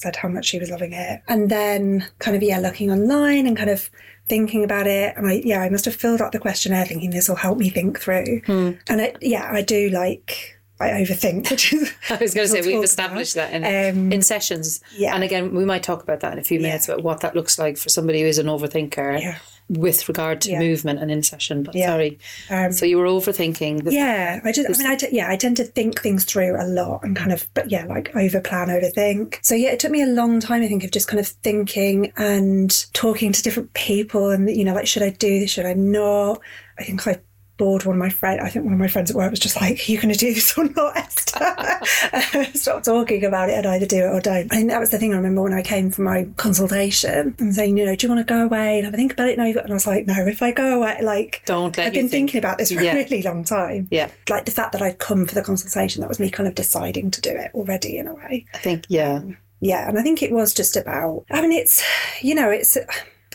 said 0.01 0.17
how 0.17 0.29
much 0.29 0.47
she 0.47 0.59
was 0.59 0.71
loving 0.71 0.93
it, 0.93 1.23
and 1.29 1.51
then 1.51 2.07
kind 2.19 2.37
of 2.37 2.43
yeah, 2.43 2.59
looking 2.59 2.91
online 2.91 3.47
and 3.47 3.57
kind 3.57 3.71
of 3.71 3.91
thinking 4.29 4.63
about 4.65 4.87
it, 4.87 5.15
and 5.17 5.27
I 5.27 5.43
yeah, 5.45 5.61
I 5.61 5.69
must 5.69 5.85
have 5.85 5.95
filled 5.95 6.21
out 6.23 6.33
the 6.33 6.39
questionnaire 6.39 6.87
thinking 6.87 7.11
this 7.11 7.29
will 7.29 7.37
help 7.37 7.59
me 7.59 7.69
think 7.71 8.01
through, 8.01 8.41
Hmm. 8.47 8.71
and 8.89 9.01
I, 9.03 9.15
yeah, 9.21 9.49
I 9.53 9.63
do 9.63 9.91
like 9.91 10.57
I 10.81 10.89
overthink, 11.03 11.51
which 11.51 11.73
is 11.75 11.93
I 12.11 12.17
was 12.17 12.33
going 12.35 12.47
to 12.49 12.53
say 12.53 12.63
we've 12.63 12.83
established 12.83 13.35
about. 13.37 13.51
that 13.53 13.63
in, 13.91 13.99
Um, 13.99 14.13
in 14.13 14.23
sessions, 14.23 14.81
yeah. 14.97 15.15
and 15.15 15.23
again 15.23 15.55
we 15.55 15.65
might 15.67 15.83
talk 15.83 16.03
about 16.03 16.21
that 16.21 16.33
in 16.33 16.39
a 16.39 16.45
few 16.45 16.59
minutes 16.61 16.89
Yeah. 16.89 16.95
about 16.95 17.05
what 17.05 17.21
that 17.21 17.35
looks 17.37 17.59
like 17.59 17.77
for 17.77 17.89
somebody 17.91 18.23
who 18.23 18.27
is 18.27 18.39
an 18.39 18.47
overthinker 18.47 19.21
Yeah. 19.21 19.39
With 19.71 20.09
regard 20.09 20.41
to 20.41 20.51
Yeah. 20.51 20.59
movement 20.59 20.99
and 21.01 21.11
in 21.11 21.23
session. 21.23 21.63
But 21.63 21.75
Yeah. 21.77 21.87
sorry, 21.87 22.19
Um, 22.51 22.73
so 22.73 22.85
you 22.85 22.99
were 22.99 23.05
overthinking. 23.07 23.91
Yeah, 23.91 24.41
I 24.45 24.51
just, 24.53 24.69
I 24.69 24.83
mean, 24.83 24.91
I 24.91 24.97
t- 24.97 25.07
yeah, 25.13 25.31
I 25.31 25.37
tend 25.37 25.57
to 25.59 25.65
think 25.65 26.01
things 26.03 26.25
through 26.25 26.57
a 26.61 26.67
lot 26.67 27.01
and 27.05 27.15
kind 27.17 27.33
of, 27.33 27.47
but 27.55 27.71
yeah, 27.71 27.85
like 27.85 28.15
over 28.17 28.41
plan, 28.41 28.69
overthink. 28.69 29.37
So 29.43 29.55
yeah, 29.55 29.71
it 29.71 29.79
took 29.79 29.93
me 29.93 30.03
a 30.03 30.07
long 30.07 30.41
time, 30.41 30.63
I 30.63 30.69
think, 30.69 30.83
of 30.83 30.91
just 30.91 31.07
kind 31.07 31.21
of 31.21 31.29
thinking 31.29 32.13
and 32.17 32.85
talking 32.95 33.31
to 33.33 33.43
different 33.43 33.73
people 33.75 34.31
and, 34.31 34.51
you 34.51 34.65
know, 34.65 34.75
like, 34.75 34.89
should 34.89 35.03
I 35.05 35.11
do 35.11 35.39
this? 35.39 35.51
Should 35.53 35.67
I 35.67 35.75
not? 35.75 36.41
I 36.79 36.83
think 36.85 37.07
I 37.07 37.19
bored 37.61 37.85
one 37.85 37.95
of 37.97 38.01
my 38.01 38.09
friends. 38.09 38.41
I 38.43 38.49
think 38.49 38.65
one 38.65 38.75
of 38.75 38.81
my 38.81 38.89
friends 38.89 39.11
at 39.11 39.17
work 39.17 39.31
was 39.31 39.39
just 39.39 39.61
like, 39.61 39.79
are 39.79 39.93
you 39.93 40.01
going 40.01 40.13
to 40.13 40.19
do 40.19 40.33
this 40.35 40.57
or 40.59 40.65
not, 40.65 40.97
Esther? 40.97 42.49
Stop 42.59 42.83
talking 42.83 43.25
about 43.25 43.51
it 43.51 43.55
and 43.55 43.67
either 43.67 43.87
do 43.87 43.99
it 43.99 44.09
or 44.09 44.21
don't. 44.21 44.53
I 44.53 44.57
think 44.57 44.71
that 44.71 44.81
was 44.81 44.91
the 44.91 44.99
thing 44.99 45.13
I 45.13 45.17
remember 45.17 45.43
when 45.43 45.53
I 45.53 45.63
came 45.63 45.91
for 45.91 46.03
my 46.03 46.27
consultation 46.37 47.35
and 47.39 47.55
saying, 47.55 47.77
you 47.77 47.85
know, 47.85 47.95
do 47.95 48.07
you 48.07 48.13
want 48.15 48.27
to 48.27 48.33
go 48.35 48.45
away 48.45 48.79
and 48.79 48.85
have 48.87 48.95
a 48.95 48.97
think 48.97 49.13
about 49.13 49.29
it? 49.29 49.39
No, 49.39 49.45
and 49.45 49.59
I 49.71 49.73
was 49.75 49.87
like, 49.87 50.07
no, 50.07 50.15
if 50.27 50.43
I 50.43 50.53
go 50.53 50.79
away, 50.79 50.99
like, 51.03 51.43
Don't 51.47 51.79
I've 51.79 51.93
been 51.93 52.09
think. 52.09 52.31
thinking 52.31 52.39
about 52.39 52.59
this 52.59 52.73
for 52.73 52.81
Yeah. 52.83 52.93
a 52.93 52.95
really 52.97 53.23
long 53.23 53.45
time 53.45 53.89
Yeah, 53.91 54.11
like 54.29 54.45
the 54.47 54.51
fact 54.51 54.73
that 54.73 54.83
I'd 54.83 54.99
come 54.99 55.27
for 55.27 55.35
the 55.35 55.43
consultation, 55.43 56.01
that 56.01 56.09
was 56.09 56.19
me 56.21 56.31
kind 56.31 56.49
of 56.49 56.55
deciding 56.55 57.11
to 57.13 57.21
do 57.21 57.31
it 57.31 57.51
already 57.55 57.99
in 57.99 58.07
a 58.07 58.15
way. 58.15 58.47
I 58.55 58.59
think 58.59 58.85
yeah, 58.89 59.21
Yeah. 59.61 59.89
And 59.89 59.99
I 59.99 60.03
think 60.03 60.23
it 60.23 60.33
was 60.33 60.55
just 60.55 60.77
about, 60.77 61.25
I 61.31 61.41
mean, 61.43 61.53
it's, 61.53 61.85
you 62.23 62.35
know, 62.35 62.51
it's, 62.51 62.77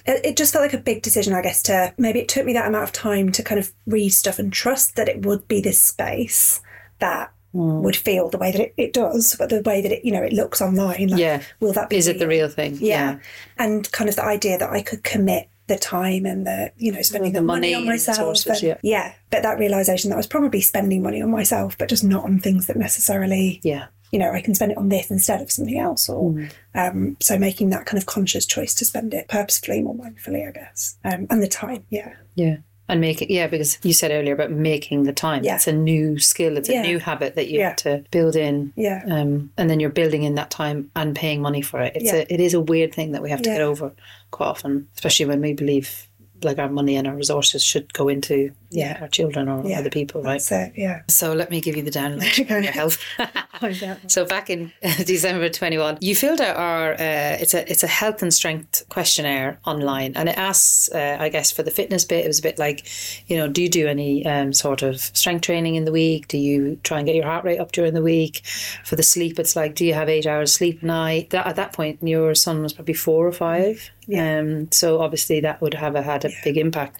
it 0.05 0.25
it 0.25 0.37
just 0.37 0.53
felt 0.53 0.63
like 0.63 0.73
a 0.73 0.77
big 0.77 1.01
decision, 1.01 1.33
I 1.33 1.41
guess, 1.41 1.61
to 1.63 1.93
maybe 1.97 2.19
it 2.19 2.27
took 2.27 2.45
me 2.45 2.53
that 2.53 2.67
amount 2.67 2.83
of 2.83 2.91
time 2.91 3.31
to 3.33 3.43
kind 3.43 3.59
of 3.59 3.71
read 3.85 4.09
stuff 4.09 4.39
and 4.39 4.51
trust 4.51 4.95
that 4.95 5.09
it 5.09 5.25
would 5.25 5.47
be 5.47 5.61
this 5.61 5.81
space 5.81 6.61
that 6.99 7.31
hmm. 7.51 7.81
would 7.81 7.95
feel 7.95 8.29
the 8.29 8.37
way 8.37 8.51
that 8.51 8.61
it, 8.61 8.73
it 8.77 8.93
does, 8.93 9.35
but 9.37 9.49
the 9.49 9.61
way 9.61 9.81
that 9.81 9.91
it, 9.91 10.05
you 10.05 10.11
know, 10.11 10.21
it 10.21 10.33
looks 10.33 10.61
online. 10.61 11.09
Like, 11.09 11.19
Yeah. 11.19 11.43
Will 11.59 11.73
that 11.73 11.89
be 11.89 11.97
is 11.97 12.07
it 12.07 12.19
the 12.19 12.27
real 12.27 12.49
thing? 12.49 12.77
yeah. 12.79 13.19
And 13.57 13.91
kind 13.91 14.09
of 14.09 14.15
the 14.15 14.25
idea 14.25 14.57
that 14.57 14.69
I 14.69 14.81
could 14.81 15.03
commit 15.03 15.49
the 15.67 15.77
time 15.77 16.25
and 16.25 16.45
the, 16.45 16.71
you 16.77 16.91
know, 16.91 17.01
spending 17.01 17.33
the 17.33 17.39
the, 17.39 17.45
money, 17.45 17.73
money 17.73 17.75
on 17.75 17.85
myself. 17.85 18.19
resources, 18.19 18.63
and- 18.63 18.79
yeah. 18.83 19.15
But 19.31 19.41
that 19.43 19.57
realization 19.57 20.09
that 20.09 20.15
I 20.15 20.17
was 20.17 20.27
probably 20.27 20.61
spending 20.61 21.01
money 21.01 21.21
on 21.21 21.31
myself, 21.31 21.77
but 21.77 21.89
just 21.89 22.03
not 22.03 22.23
on 22.23 22.39
things 22.39 22.67
that 22.67 22.77
necessarily, 22.77 23.59
yeah. 23.63 23.87
You 24.11 24.19
know, 24.19 24.31
I 24.31 24.41
can 24.41 24.55
spend 24.55 24.71
it 24.71 24.77
on 24.77 24.89
this 24.89 25.09
instead 25.11 25.41
of 25.41 25.51
something 25.51 25.77
else. 25.79 26.07
Or 26.09 26.31
Mm. 26.31 26.51
um, 26.73 27.17
so 27.19 27.37
making 27.37 27.69
that 27.71 27.85
kind 27.85 27.97
of 27.97 28.05
conscious 28.05 28.45
choice 28.45 28.73
to 28.75 28.85
spend 28.85 29.13
it 29.13 29.27
purposefully, 29.27 29.81
more 29.81 29.95
mindfully, 29.95 30.47
I 30.47 30.51
guess. 30.51 30.97
Um, 31.03 31.27
and 31.29 31.41
the 31.41 31.47
time, 31.47 31.83
yeah. 31.89 32.13
Yeah. 32.35 32.57
And 32.87 33.01
make 33.01 33.19
it, 33.21 33.31
yeah, 33.33 33.47
because 33.47 33.79
you 33.81 33.93
said 33.93 34.11
earlier 34.11 34.33
about 34.35 34.51
making 34.51 35.03
the 35.05 35.11
time. 35.13 35.43
Yeah. 35.43 35.55
It's 35.55 35.67
a 35.67 35.71
new 35.73 36.19
skill, 36.19 36.55
it's 36.55 36.69
a 36.69 36.83
new 36.83 36.99
habit 36.99 37.33
that 37.35 37.47
you 37.49 37.57
Yeah. 37.59 37.69
have 37.69 37.77
to 37.77 38.03
build 38.11 38.35
in. 38.35 38.73
Yeah. 38.75 39.01
Um, 39.09 39.49
and 39.57 39.69
then 39.71 39.79
you're 39.79 39.89
building 39.89 40.21
in 40.21 40.35
that 40.35 40.51
time 40.51 40.91
and 40.95 41.15
paying 41.15 41.41
money 41.41 41.61
for 41.63 41.81
it. 41.81 41.93
It's 41.95 42.05
Yeah. 42.05 42.17
a, 42.17 42.25
it 42.33 42.39
is 42.39 42.53
a 42.53 42.61
weird 42.61 42.93
thing 42.93 43.13
that 43.13 43.23
we 43.23 43.31
have 43.31 43.41
to 43.41 43.49
Yeah. 43.49 43.55
get 43.55 43.63
over 43.63 43.91
quite 44.29 44.45
often, 44.47 44.87
especially 44.93 45.25
when 45.25 45.41
we 45.41 45.53
believe 45.53 46.07
like 46.43 46.59
our 46.59 46.69
money 46.69 46.95
and 46.95 47.07
our 47.07 47.15
resources 47.15 47.63
should 47.63 47.91
go 47.93 48.07
into 48.07 48.51
yeah, 48.69 48.95
Yeah. 48.95 49.01
our 49.01 49.07
children 49.07 49.47
or 49.49 49.65
Yeah. 49.65 49.79
other 49.79 49.89
people, 49.89 50.21
right? 50.21 50.41
So, 50.41 50.69
yeah. 50.75 51.01
So 51.07 51.33
let 51.33 51.49
me 51.51 51.61
give 51.61 51.75
you 51.75 51.83
the 51.83 51.91
download 51.91 52.51
on 52.55 52.63
your 52.63 52.71
health. 52.71 52.97
So 54.07 54.25
back 54.25 54.49
in 54.49 54.71
December 55.05 55.49
21, 55.49 55.97
you 56.01 56.13
filled 56.15 56.41
out 56.41 56.57
our 56.57 56.93
uh, 56.93 57.37
it's 57.39 57.53
a 57.53 57.69
it's 57.71 57.83
a 57.83 57.87
health 57.87 58.21
and 58.21 58.33
strength 58.33 58.83
questionnaire 58.89 59.59
online, 59.65 60.13
and 60.15 60.27
it 60.29 60.37
asks, 60.37 60.89
uh, 60.93 61.17
I 61.19 61.29
guess, 61.29 61.51
for 61.51 61.63
the 61.63 61.71
fitness 61.71 62.03
bit, 62.05 62.25
it 62.25 62.27
was 62.27 62.39
a 62.39 62.41
bit 62.41 62.59
like, 62.59 62.85
you 63.29 63.37
know, 63.37 63.47
do 63.47 63.61
you 63.63 63.69
do 63.69 63.87
any 63.87 64.25
um, 64.25 64.51
sort 64.53 64.81
of 64.83 64.99
strength 64.99 65.41
training 65.43 65.75
in 65.75 65.85
the 65.85 65.91
week? 65.91 66.27
Do 66.27 66.37
you 66.37 66.77
try 66.83 66.97
and 66.99 67.07
get 67.07 67.15
your 67.15 67.25
heart 67.25 67.45
rate 67.45 67.59
up 67.59 67.71
during 67.71 67.93
the 67.93 68.01
week? 68.03 68.41
For 68.83 68.95
the 68.97 69.03
sleep, 69.03 69.39
it's 69.39 69.55
like, 69.55 69.73
do 69.75 69.85
you 69.85 69.93
have 69.93 70.09
eight 70.09 70.25
hours 70.27 70.53
sleep 70.53 70.83
a 70.83 70.85
night? 70.85 71.29
That, 71.29 71.47
at 71.47 71.55
that 71.55 71.73
point, 71.73 71.99
your 72.03 72.35
son 72.35 72.61
was 72.61 72.73
probably 72.73 72.93
four 72.93 73.25
or 73.27 73.31
five. 73.31 73.89
Um, 74.15 74.71
so 74.71 75.01
obviously 75.01 75.39
that 75.39 75.61
would 75.61 75.73
have 75.73 75.95
had 75.95 76.25
a 76.25 76.29
big 76.43 76.57
impact. 76.57 76.99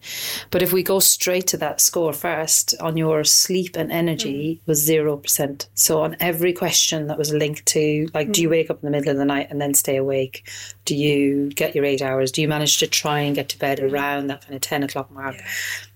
But 0.49 0.63
if 0.63 0.73
we 0.73 0.81
go 0.81 0.99
straight 0.99 1.45
to 1.47 1.54
that 1.57 1.81
score 1.81 2.13
first, 2.13 2.73
on 2.79 2.97
your 2.97 3.23
sleep 3.23 3.75
and 3.75 3.91
energy 3.91 4.55
mm. 4.55 4.67
was 4.67 4.81
zero 4.81 5.17
percent. 5.17 5.67
So 5.73 6.01
on 6.01 6.15
every 6.19 6.53
question 6.53 7.07
that 7.07 7.17
was 7.17 7.33
linked 7.33 7.65
to 7.67 8.09
like, 8.13 8.31
do 8.31 8.41
you 8.41 8.47
mm. 8.47 8.51
wake 8.51 8.69
up 8.69 8.83
in 8.83 8.85
the 8.85 8.91
middle 8.91 9.11
of 9.11 9.17
the 9.17 9.25
night 9.25 9.47
and 9.49 9.61
then 9.61 9.73
stay 9.73 9.95
awake? 9.95 10.47
Do 10.85 10.95
you 10.95 11.49
get 11.51 11.75
your 11.75 11.85
eight 11.85 12.01
hours? 12.01 12.31
Do 12.31 12.41
you 12.41 12.47
manage 12.47 12.77
to 12.79 12.87
try 12.87 13.19
and 13.19 13.35
get 13.35 13.49
to 13.49 13.59
bed 13.59 13.79
mm. 13.79 13.91
around 13.91 14.27
that 14.27 14.41
kind 14.41 14.55
of 14.55 14.61
ten 14.61 14.83
o'clock 14.83 15.11
mark? 15.11 15.35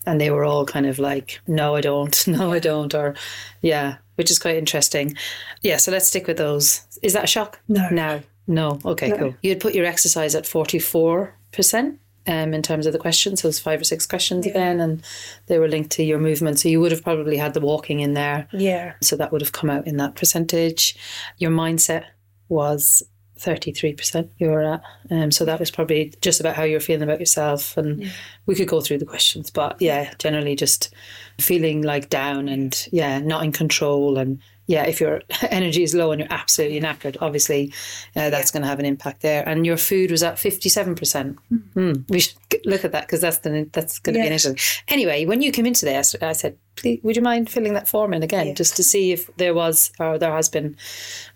And 0.05 0.19
they 0.19 0.31
were 0.31 0.45
all 0.45 0.65
kind 0.65 0.85
of 0.85 0.97
like, 0.97 1.39
no, 1.47 1.75
I 1.75 1.81
don't, 1.81 2.27
no, 2.27 2.51
I 2.51 2.59
don't, 2.59 2.93
or 2.95 3.15
yeah, 3.61 3.97
which 4.15 4.31
is 4.31 4.39
quite 4.39 4.57
interesting. 4.57 5.15
Yeah, 5.61 5.77
so 5.77 5.91
let's 5.91 6.07
stick 6.07 6.27
with 6.27 6.37
those. 6.37 6.81
Is 7.01 7.13
that 7.13 7.25
a 7.25 7.27
shock? 7.27 7.59
No. 7.67 7.89
No. 7.89 8.21
No. 8.47 8.79
Okay, 8.83 9.15
cool. 9.15 9.35
You 9.43 9.51
had 9.51 9.59
put 9.59 9.75
your 9.75 9.85
exercise 9.85 10.33
at 10.33 10.43
44% 10.43 11.97
um, 12.29 12.53
in 12.53 12.61
terms 12.61 12.85
of 12.85 12.93
the 12.93 12.99
questions. 12.99 13.41
So 13.41 13.47
it 13.47 13.49
was 13.49 13.59
five 13.59 13.81
or 13.81 13.83
six 13.83 14.05
questions 14.05 14.45
again, 14.45 14.79
and 14.79 15.03
they 15.47 15.57
were 15.57 15.67
linked 15.67 15.91
to 15.91 16.03
your 16.03 16.19
movement. 16.19 16.59
So 16.59 16.69
you 16.69 16.79
would 16.79 16.91
have 16.91 17.03
probably 17.03 17.37
had 17.37 17.53
the 17.53 17.59
walking 17.59 17.99
in 17.99 18.13
there. 18.13 18.47
Yeah. 18.53 18.93
So 19.01 19.15
that 19.15 19.31
would 19.31 19.41
have 19.41 19.51
come 19.51 19.69
out 19.69 19.87
in 19.87 19.97
that 19.97 20.15
percentage. 20.15 20.95
Your 21.37 21.51
mindset 21.51 22.05
was 22.47 23.03
33% 23.39 24.29
you 24.37 24.49
were 24.49 24.61
at. 24.61 24.83
Um, 25.09 25.31
so 25.31 25.45
that 25.45 25.59
was 25.59 25.71
probably 25.71 26.13
just 26.21 26.39
about 26.39 26.55
how 26.55 26.63
you're 26.63 26.79
feeling 26.79 27.03
about 27.03 27.19
yourself. 27.19 27.77
And 27.77 28.11
we 28.45 28.55
could 28.55 28.67
go 28.67 28.81
through 28.81 28.99
the 28.99 29.05
questions, 29.05 29.49
but 29.49 29.81
yeah, 29.81 30.13
generally 30.19 30.55
just 30.55 30.93
feeling 31.39 31.81
like 31.81 32.09
down 32.09 32.49
and 32.49 32.87
yeah, 32.91 33.19
not 33.19 33.43
in 33.43 33.51
control. 33.51 34.17
And 34.17 34.39
yeah, 34.69 34.83
if 34.83 35.01
your 35.01 35.21
energy 35.49 35.81
is 35.81 35.95
low 35.95 36.11
and 36.11 36.21
you're 36.21 36.31
absolutely 36.31 36.79
knackered, 36.79 37.17
obviously 37.21 37.73
uh, 38.15 38.29
that's 38.29 38.51
going 38.51 38.61
to 38.61 38.67
have 38.67 38.77
an 38.77 38.85
impact 38.85 39.21
there. 39.21 39.43
And 39.49 39.65
your 39.65 39.77
food 39.77 40.11
was 40.11 40.21
at 40.21 40.35
57%. 40.35 41.37
Hmm. 41.73 41.93
We 42.07 42.19
should 42.19 42.37
look 42.65 42.85
at 42.85 42.91
that 42.91 43.07
because 43.07 43.19
that's, 43.19 43.39
the, 43.39 43.67
that's 43.73 43.97
going 43.97 44.13
to 44.13 44.21
be 44.21 44.27
interesting. 44.27 44.57
Anyway, 44.87 45.25
when 45.25 45.41
you 45.41 45.51
came 45.51 45.65
into 45.65 45.85
this, 45.85 46.15
I 46.21 46.33
said, 46.33 46.55
Please, 46.75 46.99
would 47.03 47.15
you 47.15 47.21
mind 47.21 47.49
filling 47.49 47.73
that 47.73 47.89
form 47.89 48.13
in 48.13 48.23
again, 48.23 48.55
just 48.55 48.77
to 48.77 48.83
see 48.83 49.11
if 49.11 49.29
there 49.35 49.53
was 49.53 49.91
or 49.99 50.17
there 50.17 50.31
has 50.31 50.47
been 50.47 50.77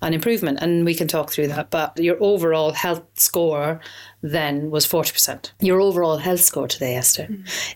an 0.01 0.13
improvement? 0.13 0.59
And 0.61 0.85
we 0.85 0.93
can 0.93 1.07
talk 1.07 1.31
through 1.31 1.47
that. 1.47 1.69
But 1.71 1.97
your 1.97 2.15
overall 2.21 2.71
health 2.71 3.03
score 3.15 3.81
then 4.21 4.69
was 4.69 4.87
40%. 4.87 5.51
Your 5.59 5.81
overall 5.81 6.17
health 6.17 6.41
score 6.41 6.67
today, 6.67 6.95
Esther, 6.95 7.27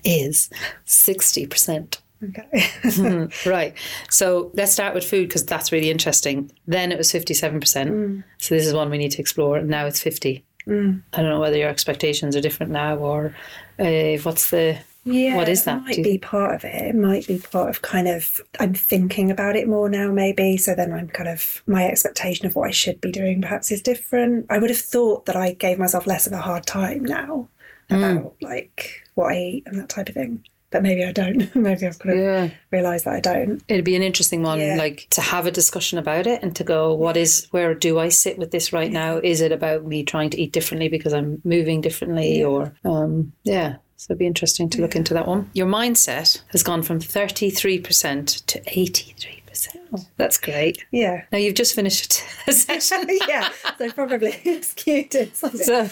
is 0.06 0.50
60%. 0.86 1.98
Okay. 2.24 3.28
Right. 3.50 3.74
So 4.10 4.52
let's 4.56 4.72
start 4.72 4.94
with 4.96 5.06
food 5.08 5.28
because 5.28 5.46
that's 5.46 5.72
really 5.72 5.92
interesting. 5.92 6.52
Then 6.66 6.92
it 6.92 6.98
was 6.98 7.12
57%. 7.12 8.24
So 8.40 8.56
this 8.56 8.66
is 8.66 8.74
one 8.74 8.90
we 8.90 8.98
need 8.98 9.12
to 9.12 9.22
explore. 9.22 9.58
And 9.58 9.70
now 9.70 9.86
it's 9.86 10.02
50. 10.02 10.44
I 10.68 10.72
don't 10.72 11.04
know 11.14 11.40
whether 11.40 11.58
your 11.58 11.70
expectations 11.70 12.36
are 12.36 12.42
different 12.42 12.72
now 12.74 12.98
or 12.98 13.36
uh, 13.80 14.18
what's 14.24 14.50
the. 14.50 14.78
Yeah, 15.06 15.38
What 15.38 15.48
is 15.48 15.62
it 15.62 15.66
that? 15.66 15.84
Might 15.84 15.98
you- 16.00 16.04
be 16.04 16.18
part 16.18 16.54
of 16.56 16.66
it. 16.66 16.76
It 16.88 16.96
might 16.96 17.26
be 17.28 17.38
part 17.40 17.70
of 17.70 17.82
kind 17.82 18.10
of 18.10 18.42
I'm 18.60 18.74
thinking 18.74 19.32
about 19.32 19.56
it 19.56 19.66
more 19.66 19.88
now, 19.88 20.12
maybe. 20.12 20.58
So 20.58 20.76
then 20.76 20.92
I'm 20.92 21.08
kind 21.08 21.30
of 21.30 21.64
my 21.68 21.86
expectation 21.88 22.46
of 22.46 22.56
what 22.56 22.68
I 22.68 22.72
should 22.72 23.00
be 23.00 23.12
doing 23.14 23.42
perhaps 23.42 23.72
is 23.72 23.82
different. 23.82 24.48
I 24.50 24.58
would 24.58 24.70
have 24.70 24.80
thought 24.80 25.26
that 25.28 25.38
I 25.38 25.54
gave 25.54 25.80
myself 25.80 26.06
less 26.08 26.28
of 26.28 26.34
a 26.34 26.38
hard 26.42 26.66
time 26.66 27.06
now 27.06 27.48
Mm. 27.90 28.18
about 28.18 28.36
like 28.42 29.04
what 29.16 29.32
I 29.32 29.38
eat 29.38 29.64
and 29.66 29.80
that 29.80 29.88
type 29.88 30.10
of 30.10 30.16
thing. 30.16 30.44
But 30.70 30.84
maybe 30.84 31.06
I 31.06 31.12
don't. 31.14 31.56
maybe 31.56 31.86
I've 31.88 31.98
got 32.00 32.12
to 32.12 32.18
Yeah. 32.18 32.50
realised 32.72 33.06
that 33.06 33.14
I 33.16 33.20
don't. 33.22 33.64
It'd 33.70 33.86
be 33.86 33.96
an 33.96 34.02
interesting 34.04 34.44
one, 34.44 34.60
Yeah. 34.60 34.76
like 34.78 35.08
to 35.12 35.22
have 35.22 35.46
a 35.46 35.52
discussion 35.52 35.98
about 35.98 36.28
it 36.28 36.44
and 36.44 36.56
to 36.58 36.64
go, 36.64 36.94
what 36.94 37.16
is, 37.16 37.48
where 37.52 37.74
do 37.74 38.00
I 38.00 38.10
sit 38.10 38.38
with 38.38 38.52
this 38.52 38.74
right 38.74 38.92
now? 38.92 39.18
Is 39.24 39.40
it 39.42 39.52
about 39.54 39.86
me 39.86 40.04
trying 40.04 40.30
to 40.32 40.40
eat 40.42 40.52
differently 40.52 40.90
because 40.90 41.14
I'm 41.14 41.42
moving 41.46 41.80
differently 41.82 42.44
or, 42.44 42.74
um, 42.84 43.32
yeah. 43.44 43.78
So 43.96 44.12
it'd 44.12 44.20
be 44.20 44.28
interesting 44.28 44.70
to 44.72 44.82
look 44.82 44.96
into 44.96 45.14
that 45.16 45.26
one. 45.28 45.50
Your 45.54 45.68
mindset 45.68 46.42
has 46.52 46.62
gone 46.64 46.84
from 46.84 47.00
33% 47.00 48.46
to 48.46 48.62
83%. 48.62 50.06
That's 50.18 50.38
great. 50.38 50.86
Yeah. 50.92 51.24
Now 51.32 51.40
you've 51.40 51.56
just 51.56 51.74
finished 51.74 52.22
a 52.46 52.52
session. 52.54 53.08
yeah. 53.28 53.50
So 53.78 53.90
probably 53.92 54.62
skewed 54.62 55.16
it. 55.16 55.36
So 55.36 55.90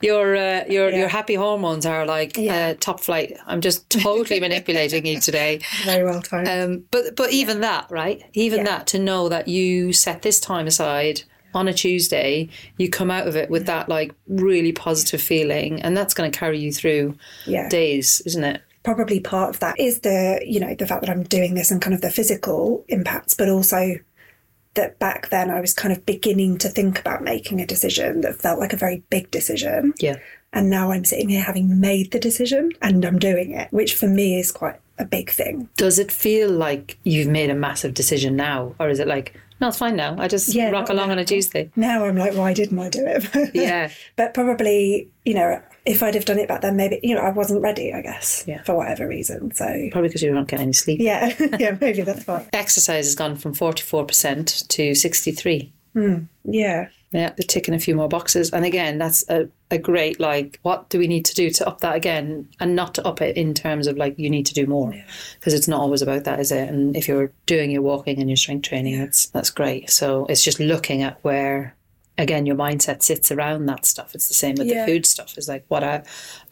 your 0.00 0.36
uh, 0.36 0.64
your 0.68 0.90
Yeah. 0.90 0.98
your 0.98 1.08
happy 1.08 1.34
hormones 1.34 1.86
are 1.86 2.06
like 2.06 2.36
Yeah. 2.36 2.68
uh, 2.68 2.74
top 2.78 3.00
flight. 3.00 3.36
I'm 3.46 3.60
just 3.60 3.88
totally 3.90 4.40
manipulating 4.46 5.06
you 5.06 5.20
today. 5.20 5.60
Very 5.84 6.04
well 6.04 6.22
timed. 6.22 6.48
Um, 6.48 6.84
but 6.90 7.16
but 7.16 7.32
even 7.32 7.60
that, 7.62 7.86
right? 7.90 8.22
Even 8.34 8.58
Yeah. 8.60 8.64
that 8.66 8.86
to 8.88 8.98
know 8.98 9.28
that 9.28 9.48
you 9.48 9.92
set 9.92 10.22
this 10.22 10.40
time 10.40 10.66
aside 10.66 11.22
on 11.54 11.66
a 11.66 11.72
Tuesday, 11.72 12.48
you 12.76 12.90
come 12.90 13.10
out 13.10 13.26
of 13.26 13.34
it 13.34 13.48
with 13.50 13.66
that 13.66 13.88
like 13.88 14.12
really 14.28 14.70
positive 14.72 15.20
feeling, 15.22 15.80
and 15.82 15.96
that's 15.96 16.14
going 16.14 16.30
to 16.30 16.38
carry 16.38 16.58
you 16.58 16.70
through 16.72 17.16
yeah. 17.46 17.68
days, 17.68 18.20
isn't 18.26 18.44
it? 18.44 18.62
probably 18.84 19.20
part 19.20 19.50
of 19.50 19.60
that 19.60 19.78
is 19.78 20.00
the 20.00 20.40
you 20.46 20.58
know 20.58 20.74
the 20.74 20.86
fact 20.86 21.02
that 21.02 21.10
I'm 21.10 21.22
doing 21.24 21.52
this 21.52 21.70
and 21.70 21.82
kind 21.82 21.92
of 21.92 22.00
the 22.00 22.10
physical 22.10 22.84
impacts, 22.88 23.34
but 23.34 23.48
also 23.50 23.96
that 24.78 24.98
back 24.98 25.28
then 25.28 25.50
I 25.50 25.60
was 25.60 25.74
kind 25.74 25.92
of 25.92 26.06
beginning 26.06 26.56
to 26.58 26.68
think 26.68 26.98
about 26.98 27.22
making 27.22 27.60
a 27.60 27.66
decision 27.66 28.22
that 28.22 28.36
felt 28.40 28.58
like 28.58 28.72
a 28.72 28.76
very 28.76 29.02
big 29.10 29.30
decision. 29.30 29.92
Yeah. 29.98 30.16
And 30.52 30.70
now 30.70 30.90
I'm 30.92 31.04
sitting 31.04 31.28
here 31.28 31.42
having 31.42 31.78
made 31.78 32.10
the 32.12 32.18
decision 32.18 32.70
and 32.80 33.04
I'm 33.04 33.18
doing 33.18 33.50
it, 33.52 33.70
which 33.70 33.94
for 33.94 34.06
me 34.08 34.38
is 34.40 34.50
quite 34.50 34.76
a 34.98 35.04
big 35.04 35.30
thing. 35.30 35.68
Does 35.76 35.98
it 35.98 36.10
feel 36.10 36.50
like 36.50 36.96
you've 37.04 37.28
made 37.28 37.50
a 37.50 37.54
massive 37.54 37.92
decision 37.94 38.34
now, 38.34 38.74
or 38.80 38.88
is 38.88 38.98
it 38.98 39.06
like 39.06 39.34
no, 39.60 39.68
it's 39.68 39.78
fine 39.78 39.96
now? 39.96 40.14
I 40.18 40.28
just 40.28 40.54
Yeah, 40.54 40.70
rock 40.70 40.88
along 40.88 41.08
now. 41.08 41.12
on 41.14 41.18
a 41.18 41.24
Tuesday. 41.24 41.68
Now 41.76 42.04
I'm 42.06 42.16
like, 42.16 42.34
why 42.34 42.54
didn't 42.54 42.78
I 42.78 42.88
do 42.88 43.04
it? 43.04 43.50
Yeah. 43.54 43.90
but 44.16 44.32
probably, 44.32 45.08
you 45.24 45.34
know, 45.34 45.60
if 45.88 46.02
I'd 46.02 46.14
have 46.14 46.24
done 46.24 46.38
it 46.38 46.46
back 46.48 46.60
then, 46.60 46.76
maybe, 46.76 47.00
you 47.02 47.14
know, 47.14 47.20
I 47.22 47.30
wasn't 47.30 47.62
ready, 47.62 47.92
I 47.92 48.02
guess, 48.02 48.44
Yeah. 48.46 48.62
for 48.62 48.76
whatever 48.76 49.08
reason. 49.08 49.52
So, 49.54 49.64
Probably 49.90 50.08
because 50.08 50.22
you 50.22 50.32
weren't 50.32 50.48
getting 50.48 50.64
any 50.64 50.72
sleep. 50.74 51.00
yeah, 51.00 51.34
yeah, 51.58 51.76
maybe 51.80 52.02
that's 52.02 52.26
why. 52.26 52.46
Exercise 52.52 53.06
has 53.06 53.14
gone 53.14 53.36
from 53.36 53.54
forty 53.54 53.82
four 53.82 54.04
percent 54.04 54.64
to 54.68 54.94
sixty 54.94 55.32
three. 55.32 55.72
Hmm, 55.94 56.24
yeah. 56.44 56.88
Yeah, 57.10 57.30
they're 57.30 57.46
ticking 57.46 57.72
a 57.72 57.78
few 57.80 57.94
more 57.96 58.06
boxes. 58.06 58.50
And 58.50 58.66
again, 58.66 58.98
that's 58.98 59.24
a, 59.30 59.48
a 59.70 59.78
great, 59.78 60.20
like, 60.20 60.58
what 60.60 60.90
do 60.90 60.98
we 60.98 61.08
need 61.08 61.24
to 61.24 61.34
do 61.34 61.48
to 61.48 61.66
up 61.66 61.80
that 61.80 61.96
again? 61.96 62.46
And 62.60 62.76
not 62.76 62.94
to 62.96 63.06
up 63.06 63.22
it 63.22 63.34
in 63.34 63.54
terms 63.54 63.86
of 63.86 63.96
like, 63.96 64.18
you 64.18 64.28
need 64.28 64.44
to 64.44 64.52
do 64.52 64.66
more. 64.66 64.92
Because 65.40 65.54
it's 65.54 65.66
not 65.66 65.80
always 65.80 66.02
about 66.02 66.24
that, 66.24 66.38
is 66.38 66.52
it? 66.52 66.68
And 66.68 66.94
if 66.94 67.08
you're 67.08 67.32
doing 67.46 67.70
your 67.70 67.80
walking 67.80 68.20
and 68.20 68.28
your 68.28 68.36
strength 68.36 68.68
training, 68.68 68.98
that's, 68.98 69.28
that's 69.30 69.48
great. 69.48 69.88
So 69.88 70.26
it's 70.26 70.44
just 70.44 70.60
looking 70.60 71.00
at 71.02 71.18
where, 71.24 71.74
again, 72.18 72.44
your 72.46 72.56
mindset 72.56 73.02
sits 73.02 73.30
around 73.32 73.66
that 73.66 73.86
stuff. 73.86 74.14
It's 74.14 74.28
the 74.28 74.34
same 74.34 74.56
with 74.56 74.66
Yeah. 74.66 74.84
the 74.84 74.92
food 74.92 75.06
stuff. 75.06 75.34
It's 75.38 75.48
like, 75.48 75.64
what 75.68 75.82
are, 75.84 76.02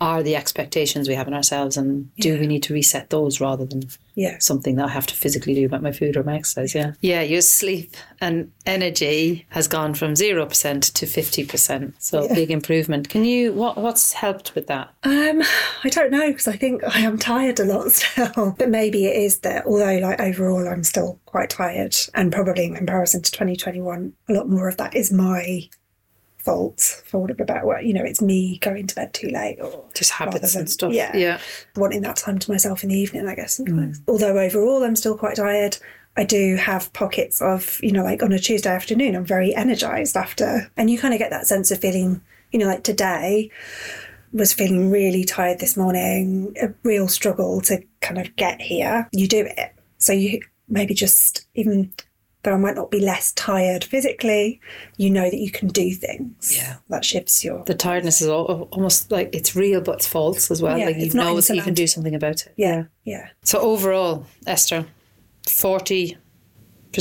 are 0.00 0.22
the 0.22 0.36
expectations 0.36 1.08
we 1.08 1.14
have 1.14 1.28
in 1.28 1.34
ourselves? 1.34 1.76
And 1.76 2.14
do 2.16 2.34
Yeah. 2.34 2.40
we 2.40 2.46
need 2.46 2.62
to 2.64 2.72
reset 2.74 3.10
those 3.10 3.40
rather 3.40 3.66
than 3.66 3.82
Yeah. 4.16 4.38
something 4.40 4.76
that 4.76 4.86
I 4.86 4.88
have 4.88 5.06
to 5.06 5.14
physically 5.14 5.54
do 5.54 5.66
about 5.66 5.82
my 5.82 5.92
food 5.92 6.16
or 6.16 6.24
my 6.24 6.36
exercise. 6.36 6.74
Yeah. 6.74 6.94
Yeah, 7.00 7.20
your 7.20 7.42
sleep 7.42 7.96
and 8.20 8.50
energy 8.64 9.46
has 9.50 9.68
gone 9.68 9.92
from 9.94 10.14
0% 10.14 10.92
to 10.94 11.06
50%. 11.06 11.92
So 11.98 12.26
big 12.28 12.50
improvement. 12.50 13.08
Can 13.10 13.24
you, 13.24 13.52
what 13.52 13.76
what's 13.76 14.14
helped 14.14 14.54
with 14.54 14.66
that? 14.68 14.92
Um, 15.04 15.42
I 15.84 15.88
don't 15.90 16.10
know 16.10 16.28
because 16.28 16.48
I 16.48 16.56
think 16.56 16.82
I 16.82 17.00
am 17.00 17.18
tired 17.18 17.60
a 17.60 17.64
lot 17.64 17.92
still. 17.92 18.54
But 18.58 18.70
maybe 18.70 19.06
it 19.06 19.16
is 19.16 19.40
that 19.40 19.66
although 19.66 19.98
like 19.98 20.18
overall 20.18 20.66
I'm 20.66 20.82
still 20.82 21.20
quite 21.26 21.50
tired 21.50 21.94
and 22.14 22.32
probably 22.32 22.64
in 22.64 22.74
comparison 22.74 23.20
to 23.22 23.30
2021, 23.30 24.14
a 24.28 24.32
lot 24.32 24.48
more 24.48 24.68
of 24.68 24.78
that 24.78 24.96
is 24.96 25.12
my 25.12 25.68
fault 26.46 27.02
for 27.04 27.18
want 27.18 27.30
of 27.32 27.40
a 27.40 27.44
better 27.44 27.66
word. 27.66 27.84
You 27.84 27.92
know, 27.92 28.04
it's 28.04 28.22
me 28.22 28.58
going 28.58 28.86
to 28.86 28.94
bed 28.94 29.12
too 29.12 29.28
late 29.28 29.58
or 29.60 29.84
Just 29.94 30.12
habits 30.12 30.52
than- 30.54 30.62
and 30.62 30.70
stuff. 30.70 30.92
Yeah. 30.92 31.14
Yeah. 31.14 31.38
wanting 31.76 32.00
that 32.02 32.16
time 32.16 32.38
to 32.38 32.50
myself 32.50 32.82
in 32.82 32.88
the 32.88 32.98
evening, 32.98 33.26
I 33.28 33.34
guess. 33.34 33.54
Sometimes. 33.56 34.00
Although 34.08 34.38
overall 34.38 34.82
I'm 34.84 34.96
still 34.96 35.18
quite 35.18 35.36
tired. 35.36 35.76
I 36.16 36.24
do 36.24 36.56
have 36.56 36.90
pockets 36.94 37.42
of, 37.42 37.78
you 37.82 37.92
know, 37.92 38.02
like 38.02 38.22
on 38.22 38.32
a 38.32 38.38
Tuesday 38.38 38.70
afternoon, 38.70 39.14
I'm 39.14 39.26
very 39.26 39.54
energized 39.54 40.16
after. 40.16 40.70
And 40.76 40.88
you 40.88 40.98
kind 40.98 41.12
of 41.12 41.18
get 41.18 41.28
that 41.30 41.46
sense 41.46 41.70
of 41.70 41.78
feeling, 41.80 42.22
you 42.52 42.58
know, 42.58 42.66
like 42.66 42.84
today 42.84 43.50
was 44.32 44.52
feeling 44.54 44.90
really 44.90 45.24
tired 45.24 45.58
this 45.58 45.76
morning, 45.76 46.54
a 46.62 46.68
real 46.84 47.08
struggle 47.08 47.60
to 47.62 47.82
kind 48.00 48.18
of 48.18 48.34
get 48.36 48.62
here. 48.62 49.08
You 49.12 49.28
do 49.28 49.44
it. 49.46 49.72
So 49.98 50.12
you 50.12 50.40
maybe 50.68 50.94
just, 50.94 51.46
even 51.54 51.92
though 52.46 52.54
I 52.54 52.58
might 52.58 52.76
not 52.76 52.90
be 52.90 53.00
less 53.00 53.32
tired 53.32 53.84
physically, 53.84 54.60
you 54.96 55.10
know 55.10 55.28
that 55.28 55.36
you 55.36 55.50
can 55.50 55.68
do 55.68 55.90
things. 55.92 56.56
Yeah. 56.56 56.76
That 56.88 57.04
shifts 57.04 57.44
your. 57.44 57.64
The 57.64 57.74
tiredness 57.74 58.22
is 58.22 58.28
al- 58.28 58.68
almost 58.70 59.10
like 59.10 59.34
it's 59.34 59.56
real, 59.56 59.80
but 59.80 59.96
it's 59.96 60.06
false 60.06 60.50
as 60.50 60.62
well. 60.62 60.78
Yeah, 60.78 60.86
like 60.86 60.96
you 60.96 61.12
know 61.12 61.38
that 61.40 61.54
you 61.56 61.60
can 61.62 61.74
do 61.74 61.86
something 61.86 62.14
about 62.14 62.46
it. 62.46 62.54
yeah. 62.56 62.84
Yeah. 63.04 63.28
So 63.42 63.60
overall, 63.60 64.26
Esther, 64.46 64.86
40% 65.46 66.16
to 66.92 67.00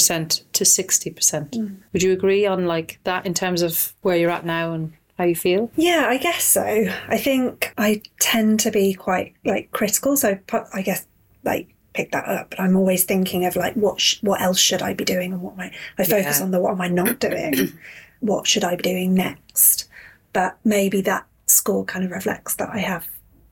60%. 0.64 1.50
Mm. 1.52 1.78
Would 1.94 2.04
you 2.04 2.12
agree 2.12 2.46
on 2.46 2.66
like 2.66 3.00
that 3.04 3.26
in 3.26 3.34
terms 3.34 3.62
of 3.62 3.94
where 4.02 4.18
you're 4.18 4.30
at 4.32 4.46
now 4.46 4.74
and 4.74 4.94
how 5.18 5.26
you 5.26 5.36
feel? 5.36 5.72
Yeah, 5.76 6.06
I 6.10 6.18
guess 6.18 6.44
so. 6.44 6.64
I 7.08 7.18
think 7.18 7.74
I 7.78 8.02
tend 8.20 8.60
to 8.62 8.72
be 8.72 8.94
quite 8.94 9.34
like 9.46 9.72
critical, 9.72 10.18
so 10.18 10.40
I 10.74 10.82
guess 10.82 11.08
like 11.44 11.75
pick 11.96 12.12
that 12.12 12.28
up. 12.28 12.52
But 12.52 12.60
I'm 12.60 12.76
always 12.76 13.04
thinking 13.06 13.46
of 13.46 13.56
like 13.56 13.74
what 13.76 14.00
sh- 14.00 14.18
what 14.22 14.42
else 14.42 14.60
should 14.60 14.82
I 14.82 14.94
be 14.94 15.06
doing, 15.06 15.34
and 15.34 15.42
what 15.42 15.54
am 15.54 15.62
I? 15.98 16.04
Focus 16.04 16.38
Yeah. 16.40 16.44
on 16.46 16.52
the 16.52 16.60
what 16.60 16.72
am 16.74 16.82
I 16.82 16.88
not 16.90 17.20
doing, 17.20 17.72
what 18.20 18.46
should 18.48 18.64
I 18.64 18.76
be 18.76 18.84
doing 18.84 19.14
next. 19.14 19.90
But 20.34 20.58
maybe 20.64 21.02
that 21.02 21.26
score 21.48 21.86
kind 21.86 22.04
of 22.06 22.12
reflects 22.12 22.56
that 22.56 22.70
I 22.70 22.80
have 22.80 23.08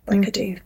like 0.08 0.28
I 0.28 0.30
do 0.30 0.58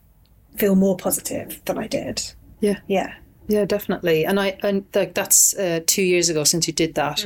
feel 0.56 0.76
more 0.76 0.98
positive 0.98 1.62
than 1.66 1.78
I 1.78 1.86
did. 1.88 2.24
Yeah. 2.60 2.80
Yeah, 2.88 3.14
Yeah, 3.48 3.66
definitely. 3.66 4.26
And 4.26 4.40
I 4.40 4.58
and 4.64 4.86
like 4.96 5.14
that's 5.14 5.56
uh, 5.56 5.82
two 5.86 6.02
years 6.02 6.30
ago 6.30 6.44
since 6.44 6.66
you 6.68 6.74
did 6.74 6.96
that, 6.96 7.24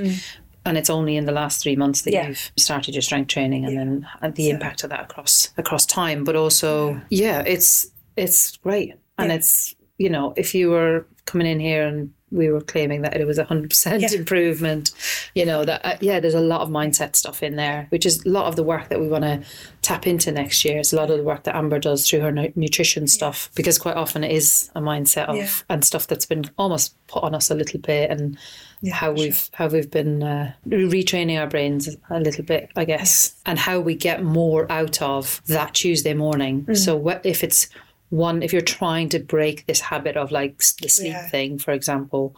and 0.65 0.77
it's 0.77 0.89
only 0.89 1.15
in 1.15 1.25
the 1.25 1.31
last 1.31 1.63
three 1.63 1.77
months 1.77 2.01
that 2.01 2.13
Yeah. 2.13 2.27
you've 2.27 2.51
started 2.58 2.93
your 2.93 3.01
strength 3.01 3.29
training, 3.29 3.65
and 3.65 3.77
then 3.77 4.08
and 4.22 4.36
the 4.36 4.50
impact 4.50 4.84
of 4.84 4.89
that 4.89 5.03
across 5.05 5.50
across 5.58 5.86
time. 5.86 6.25
But 6.25 6.36
also, 6.36 7.00
yeah, 7.10 7.41
it's 7.48 7.88
it's 8.17 8.58
great, 8.58 8.93
and 9.17 9.29
Yeah. 9.29 9.36
it's 9.38 9.74
you 10.03 10.10
know 10.10 10.34
if 10.43 10.50
you 10.55 10.70
were 10.75 11.05
coming 11.25 11.48
in 11.48 11.60
here 11.60 11.84
and 11.88 12.12
we 12.34 12.50
were 12.50 12.62
claiming 12.62 13.01
that 13.01 13.15
it 13.20 13.27
was 13.27 13.38
a 13.38 13.43
hundred 13.43 13.70
percent 13.70 14.01
Yeah. 14.01 14.13
improvement, 14.22 14.91
you 15.36 15.46
know 15.46 15.65
that 15.65 15.79
uh, 15.86 15.98
yeah, 16.00 16.20
there's 16.22 16.34
a 16.43 16.48
lot 16.53 16.62
of 16.62 16.70
mindset 16.70 17.15
stuff 17.15 17.43
in 17.43 17.58
there, 17.58 17.88
which 17.89 18.05
is 18.05 18.25
a 18.25 18.29
lot 18.29 18.46
of 18.46 18.55
the 18.55 18.63
work 18.63 18.88
that 18.89 19.00
we 19.01 19.08
want 19.10 19.25
to 19.25 19.36
tap 19.81 20.08
into 20.08 20.31
next 20.31 20.63
year. 20.65 20.77
It's 20.79 20.93
a 20.93 20.96
lot 20.96 21.10
of 21.12 21.17
the 21.17 21.24
work 21.31 21.43
that 21.43 21.55
Amber 21.62 21.77
does 21.79 22.08
through 22.08 22.22
her 22.22 22.31
nu- 22.31 22.53
nutrition 22.55 23.05
stuff, 23.08 23.50
because 23.55 23.77
quite 23.77 23.98
often 23.98 24.24
it 24.24 24.31
is 24.31 24.72
a 24.75 24.81
mindset 24.81 25.25
of 25.27 25.36
Yeah. 25.36 25.50
and 25.70 25.84
stuff 25.84 26.08
that's 26.08 26.25
been 26.25 26.46
almost 26.58 26.96
put 27.08 27.22
on 27.24 27.36
us 27.36 27.51
a 27.51 27.55
little 27.62 27.81
bit 27.81 28.10
and 28.10 28.38
Yeah, 28.81 28.96
how 28.96 29.12
we've 29.12 29.50
how 29.60 29.67
we've 29.67 29.91
been 29.91 30.24
uh, 30.24 30.53
retraining 30.67 31.38
our 31.41 31.48
brains 31.48 31.84
a 32.10 32.20
little 32.27 32.46
bit 32.46 32.70
I 32.81 32.86
guess 32.86 33.36
and 33.46 33.60
how 33.60 33.79
we 33.81 33.93
get 33.96 34.24
more 34.24 34.72
out 34.72 35.01
of 35.01 35.41
that 35.48 35.74
Tuesday 35.74 36.13
morning 36.25 36.63
Mm. 36.63 36.77
so 36.77 36.96
what 36.96 37.20
if 37.25 37.43
it's 37.43 37.67
one 38.12 38.44
if 38.44 38.53
you're 38.53 38.62
trying 38.62 39.10
to 39.10 39.20
break 39.20 39.65
this 39.65 39.80
habit 39.82 40.15
of 40.15 40.32
like 40.32 40.58
the 40.82 40.88
sleep 40.88 41.13
Yeah. 41.13 41.27
thing 41.30 41.58
for 41.58 41.72
example 41.72 42.36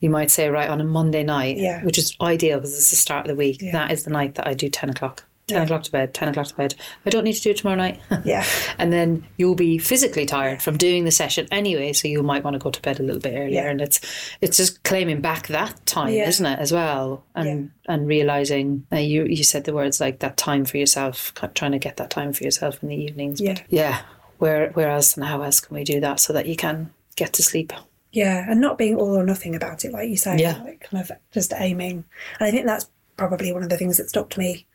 you 0.00 0.10
might 0.10 0.30
say 0.30 0.48
right 0.48 0.68
on 0.70 0.80
a 0.80 0.84
Monday 0.84 1.24
night 1.24 1.56
Yeah. 1.56 1.82
which 1.82 1.98
is 1.98 2.14
ideal 2.20 2.58
because 2.58 2.74
it's 2.74 2.90
the 2.90 2.96
start 2.96 3.26
of 3.26 3.28
the 3.28 3.34
week 3.36 3.60
Yeah. 3.60 3.72
that 3.72 3.90
is 3.90 4.04
the 4.04 4.10
night 4.10 4.36
that 4.36 4.46
I 4.46 4.54
do 4.54 4.68
10 4.68 4.90
o'clock 4.90 5.24
10 5.48 5.62
o'clock 5.62 5.82
to 5.84 5.90
bed, 5.90 6.12
10 6.12 6.28
o'clock 6.28 6.46
to 6.48 6.54
bed. 6.56 6.74
I 7.06 7.08
don't 7.08 7.24
need 7.24 7.32
to 7.32 7.40
do 7.40 7.48
it 7.52 7.56
tomorrow 7.56 7.78
night. 7.78 7.98
Yeah. 8.26 8.44
and 8.76 8.92
then 8.92 9.26
you'll 9.38 9.54
be 9.54 9.78
physically 9.78 10.26
tired 10.26 10.60
from 10.60 10.76
doing 10.76 11.06
the 11.06 11.10
session 11.10 11.48
anyway, 11.50 11.94
so 11.94 12.06
you 12.06 12.22
might 12.22 12.44
want 12.44 12.52
to 12.52 12.58
go 12.58 12.70
to 12.70 12.82
bed 12.82 13.00
a 13.00 13.02
little 13.02 13.22
bit 13.22 13.32
earlier. 13.34 13.66
And 13.66 13.80
it's 13.80 13.98
it's 14.42 14.58
just 14.58 14.82
claiming 14.82 15.22
back 15.22 15.46
that 15.46 15.74
time, 15.86 16.10
isn't 16.12 16.44
it, 16.44 16.58
as 16.58 16.70
well? 16.70 17.24
And 17.34 17.70
and 17.88 18.06
realizing 18.06 18.84
uh, 18.92 18.96
you 18.96 19.24
you 19.24 19.42
said 19.42 19.64
the 19.64 19.72
words 19.72 20.02
like 20.02 20.18
that 20.18 20.36
time 20.36 20.66
for 20.66 20.76
yourself, 20.76 21.32
trying 21.54 21.72
to 21.72 21.78
get 21.78 21.96
that 21.96 22.10
time 22.10 22.34
for 22.34 22.44
yourself 22.44 22.82
in 22.82 22.90
the 22.90 22.96
evenings. 22.96 23.40
Yeah. 23.40 23.56
Yeah. 23.70 24.00
Where 24.38 24.70
where 24.70 24.88
else 24.90 25.16
and 25.16 25.24
how 25.24 25.42
else 25.42 25.60
can 25.60 25.76
we 25.76 25.84
do 25.84 26.00
that 26.00 26.20
so 26.20 26.32
that 26.32 26.46
you 26.46 26.56
can 26.56 26.92
get 27.16 27.32
to 27.34 27.42
sleep? 27.42 27.72
Yeah, 28.12 28.46
and 28.48 28.60
not 28.60 28.78
being 28.78 28.96
all 28.96 29.16
or 29.18 29.24
nothing 29.24 29.54
about 29.54 29.84
it, 29.84 29.92
like 29.92 30.08
you 30.08 30.16
say, 30.16 30.38
Yeah. 30.38 30.62
like 30.62 30.80
kind 30.90 31.02
of 31.02 31.12
just 31.32 31.52
aiming. 31.54 32.04
And 32.40 32.48
I 32.48 32.50
think 32.50 32.64
that's 32.66 32.88
probably 33.16 33.52
one 33.52 33.62
of 33.62 33.68
the 33.68 33.76
things 33.76 33.98
that 33.98 34.08
stopped 34.08 34.38
me 34.38 34.66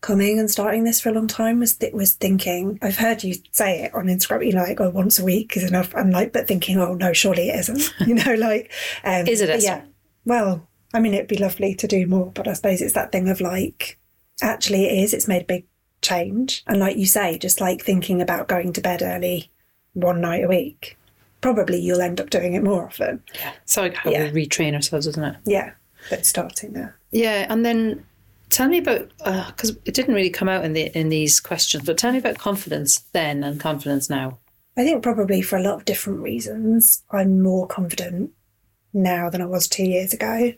coming 0.00 0.38
and 0.38 0.50
starting 0.50 0.84
this 0.84 1.00
for 1.00 1.08
a 1.08 1.12
long 1.12 1.26
time 1.26 1.60
was 1.60 1.76
th- 1.76 1.94
was 1.94 2.12
thinking. 2.14 2.78
I've 2.82 2.98
heard 2.98 3.24
you 3.24 3.36
say 3.52 3.84
it 3.84 3.94
on 3.94 4.06
Instagram, 4.06 4.44
you 4.46 4.52
know, 4.52 4.62
like 4.64 4.80
oh, 4.80 4.90
once 4.90 5.18
a 5.18 5.24
week 5.24 5.56
is 5.56 5.64
enough, 5.64 5.94
I'm 5.96 6.10
like, 6.10 6.32
but 6.32 6.46
thinking, 6.46 6.76
oh 6.78 6.94
no, 6.94 7.12
surely 7.14 7.48
it 7.48 7.58
isn't. 7.60 7.94
You 8.06 8.14
know, 8.16 8.34
like, 8.34 8.70
um, 9.02 9.26
Is 9.26 9.40
it. 9.40 9.62
Yeah. 9.62 9.82
Well, 10.26 10.68
I 10.92 11.00
mean, 11.00 11.14
it'd 11.14 11.28
be 11.28 11.38
lovely 11.38 11.74
to 11.76 11.86
do 11.86 12.06
more, 12.06 12.30
but 12.32 12.46
I 12.46 12.52
suppose 12.52 12.82
it's 12.82 12.92
that 12.94 13.12
thing 13.12 13.28
of 13.30 13.40
like, 13.40 13.98
actually, 14.42 14.84
it 14.84 15.02
is. 15.04 15.14
It's 15.14 15.26
made 15.28 15.42
a 15.42 15.46
big 15.46 15.64
change, 16.04 16.62
and 16.68 16.78
like 16.78 16.96
you 16.96 17.06
say, 17.06 17.38
just 17.38 17.60
like 17.60 17.82
thinking 17.82 18.22
about 18.22 18.46
going 18.48 18.72
to 18.74 18.80
bed 18.80 19.02
early 19.02 19.50
one 19.94 20.20
night 20.20 20.44
a 20.44 20.48
week. 20.48 20.96
Probably 21.40 21.78
you'll 21.80 22.00
end 22.00 22.20
up 22.20 22.30
doing 22.30 22.54
it 22.54 22.62
more 22.62 22.84
often. 22.86 23.22
It's 23.64 23.76
like 23.76 23.94
how 23.94 24.10
Yeah. 24.10 24.30
we 24.30 24.46
retrain 24.46 24.74
ourselves, 24.74 25.06
isn't 25.08 25.24
it? 25.24 25.36
Yeah, 25.44 25.72
but 26.10 26.24
starting 26.24 26.72
there. 26.72 26.96
Yeah, 27.10 27.46
and 27.50 27.64
then 27.66 28.04
tell 28.50 28.68
me 28.68 28.78
about 28.78 29.10
uh, 29.24 29.46
because 29.48 29.70
it 29.84 29.94
didn't 29.94 30.14
really 30.14 30.30
come 30.30 30.48
out 30.48 30.64
in 30.64 30.72
the 30.74 30.96
in 30.98 31.08
these 31.08 31.40
questions, 31.40 31.84
but 31.84 31.98
tell 31.98 32.12
me 32.12 32.18
about 32.18 32.38
confidence 32.38 32.98
then 33.12 33.42
and 33.44 33.58
confidence 33.60 34.08
now. 34.08 34.38
I 34.76 34.84
think 34.84 35.02
probably 35.02 35.42
for 35.42 35.56
a 35.56 35.62
lot 35.62 35.74
of 35.74 35.84
different 35.84 36.20
reasons, 36.20 37.02
I'm 37.10 37.40
more 37.42 37.66
confident 37.66 38.30
now 38.92 39.28
than 39.30 39.40
I 39.42 39.46
was 39.46 39.68
two 39.68 39.84
years 39.84 40.12
ago. 40.12 40.52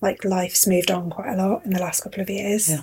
Like 0.00 0.24
life's 0.24 0.66
moved 0.66 0.90
on 0.90 1.08
quite 1.10 1.32
a 1.32 1.36
lot 1.36 1.64
in 1.64 1.70
the 1.72 1.80
last 1.80 2.02
couple 2.02 2.20
of 2.20 2.28
years. 2.28 2.68
Yeah. 2.68 2.82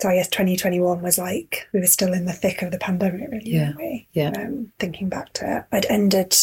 So 0.00 0.08
I 0.08 0.14
guess 0.16 0.28
2021 0.28 1.02
was 1.02 1.18
like 1.18 1.68
we 1.72 1.80
were 1.80 1.86
still 1.86 2.12
in 2.12 2.24
the 2.24 2.32
thick 2.32 2.62
of 2.62 2.70
the 2.70 2.78
pandemic, 2.78 3.30
really, 3.30 3.42
Yeah. 3.50 3.72
we? 3.76 4.06
Yeah. 4.12 4.30
Um, 4.36 4.72
thinking 4.78 5.08
back 5.08 5.32
to 5.34 5.58
it, 5.58 5.64
I'd 5.72 5.86
ended 5.86 6.34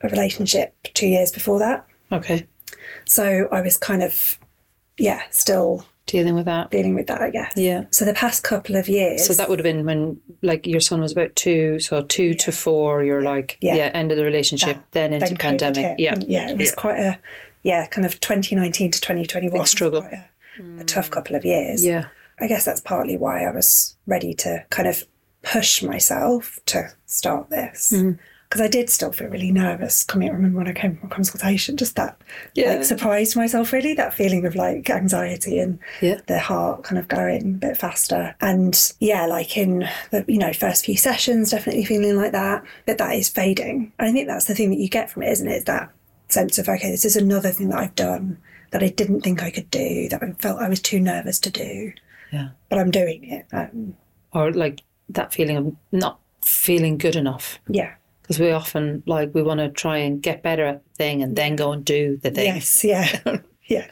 a 0.00 0.08
relationship 0.08 0.74
two 0.94 1.06
years 1.08 1.32
before 1.32 1.58
that, 1.60 1.86
Okay, 2.12 2.46
so 3.06 3.48
I 3.50 3.60
was 3.62 3.76
kind 3.78 4.02
of, 4.02 4.38
yeah, 4.98 5.22
still 5.30 5.86
dealing 6.06 6.34
with 6.34 6.44
that. 6.44 6.70
dealing 6.70 6.94
with 6.94 7.06
that, 7.06 7.20
I 7.22 7.30
guess. 7.30 7.54
Yeah. 7.56 7.84
So 7.90 8.04
the 8.04 8.12
past 8.14 8.42
couple 8.44 8.76
of 8.76 8.88
years, 8.88 9.26
So 9.26 9.32
that 9.34 9.48
would 9.48 9.58
have 9.58 9.64
been 9.64 9.86
when 9.86 10.20
like 10.42 10.66
your 10.66 10.80
son 10.80 11.00
was 11.00 11.12
about 11.12 11.34
two, 11.34 11.80
so 11.80 12.02
two 12.02 12.34
to 12.34 12.52
four. 12.52 13.02
You're 13.02 13.22
like 13.22 13.56
yeah, 13.60 13.74
Yeah. 13.76 13.90
end 13.94 14.12
of 14.12 14.18
the 14.18 14.24
relationship, 14.24 14.76
then 14.92 15.12
into 15.14 15.28
then 15.28 15.36
pandemic. 15.38 15.96
Yeah, 15.98 16.12
And 16.14 16.24
yeah, 16.24 16.50
it 16.50 16.58
was 16.58 16.72
quite 16.72 16.98
a 17.00 17.18
yeah, 17.62 17.86
kind 17.86 18.04
of 18.06 18.20
2019 18.20 18.90
to 18.90 19.00
2021 19.00 19.58
was 19.58 19.70
struggle. 19.70 20.02
a, 20.02 20.80
a 20.80 20.84
tough 20.84 21.10
couple 21.10 21.34
of 21.34 21.44
years. 21.46 21.82
yeah, 21.84 22.04
I 22.40 22.46
guess 22.46 22.64
that's 22.64 22.80
partly 22.80 23.16
why 23.16 23.44
I 23.44 23.50
was 23.52 23.96
ready 24.06 24.34
to 24.34 24.64
kind 24.70 24.88
of 24.88 25.04
push 25.42 25.82
myself 25.82 26.58
to 26.66 26.88
start 27.06 27.50
this. 27.50 27.92
Mm-hmm. 27.94 28.12
Because 28.48 28.60
I 28.60 28.68
did 28.68 28.88
still 28.88 29.10
feel 29.10 29.28
really 29.28 29.50
nervous 29.50 30.04
coming. 30.04 30.28
I 30.28 30.32
remember 30.32 30.58
when 30.58 30.68
I 30.68 30.72
came 30.74 30.96
from 30.96 31.10
a 31.10 31.14
consultation, 31.14 31.76
just 31.76 31.96
that 31.96 32.20
Yeah. 32.54 32.74
like 32.74 32.84
surprised 32.84 33.34
myself 33.34 33.72
really, 33.72 33.94
that 33.94 34.14
feeling 34.14 34.46
of 34.46 34.54
like 34.54 34.88
anxiety 34.90 35.58
and 35.58 35.78
Yeah. 36.00 36.20
the 36.28 36.38
heart 36.38 36.84
kind 36.84 36.98
of 36.98 37.08
going 37.08 37.40
a 37.42 37.58
bit 37.58 37.76
faster. 37.76 38.36
And 38.40 38.92
yeah, 39.00 39.26
like 39.26 39.56
in 39.56 39.88
the 40.12 40.24
you 40.28 40.38
know 40.38 40.52
first 40.52 40.84
few 40.84 40.96
sessions, 40.96 41.50
definitely 41.50 41.84
feeling 41.84 42.16
like 42.16 42.30
that. 42.32 42.62
But 42.86 42.98
that 42.98 43.14
is 43.16 43.28
fading. 43.28 43.92
And 43.98 44.08
I 44.08 44.12
think 44.12 44.28
that's 44.28 44.44
the 44.44 44.54
thing 44.54 44.70
that 44.70 44.78
you 44.78 44.88
get 44.88 45.10
from 45.10 45.24
it, 45.24 45.32
isn't 45.32 45.48
it? 45.48 45.66
That 45.66 45.90
sense 46.28 46.56
of 46.58 46.68
okay, 46.68 46.90
this 46.90 47.04
is 47.04 47.16
another 47.16 47.50
thing 47.50 47.70
that 47.70 47.78
I've 47.78 47.94
done 47.96 48.38
that 48.70 48.84
I 48.84 48.88
didn't 48.88 49.22
think 49.22 49.42
I 49.42 49.50
could 49.50 49.70
do, 49.70 50.08
that 50.10 50.22
I 50.22 50.30
felt 50.38 50.60
I 50.60 50.68
was 50.68 50.80
too 50.80 51.00
nervous 51.00 51.40
to 51.40 51.50
do, 51.50 51.92
yeah. 52.34 52.48
but 52.68 52.78
I'm 52.78 52.90
doing 52.90 53.24
it. 53.24 53.46
Um, 53.52 53.96
Or 54.32 54.52
like 54.52 54.80
that 55.10 55.32
feeling 55.32 55.56
of 55.56 55.76
not 55.92 56.18
feeling 56.42 56.98
good 56.98 57.16
enough. 57.16 57.58
yeah. 57.68 57.94
Because 58.22 58.38
we 58.40 58.50
often 58.52 59.02
like 59.06 59.34
we 59.34 59.42
want 59.42 59.60
to 59.60 59.68
try 59.68 59.98
and 59.98 60.22
get 60.22 60.42
better 60.42 60.64
at 60.64 60.82
the 60.84 60.90
thing 60.96 61.22
and 61.22 61.36
then 61.36 61.56
go 61.56 61.72
and 61.72 61.84
do 61.84 62.16
the 62.22 62.30
thing. 62.30 62.46
Yes. 62.54 62.82
Yeah. 62.82 63.36
yeah. 63.66 63.86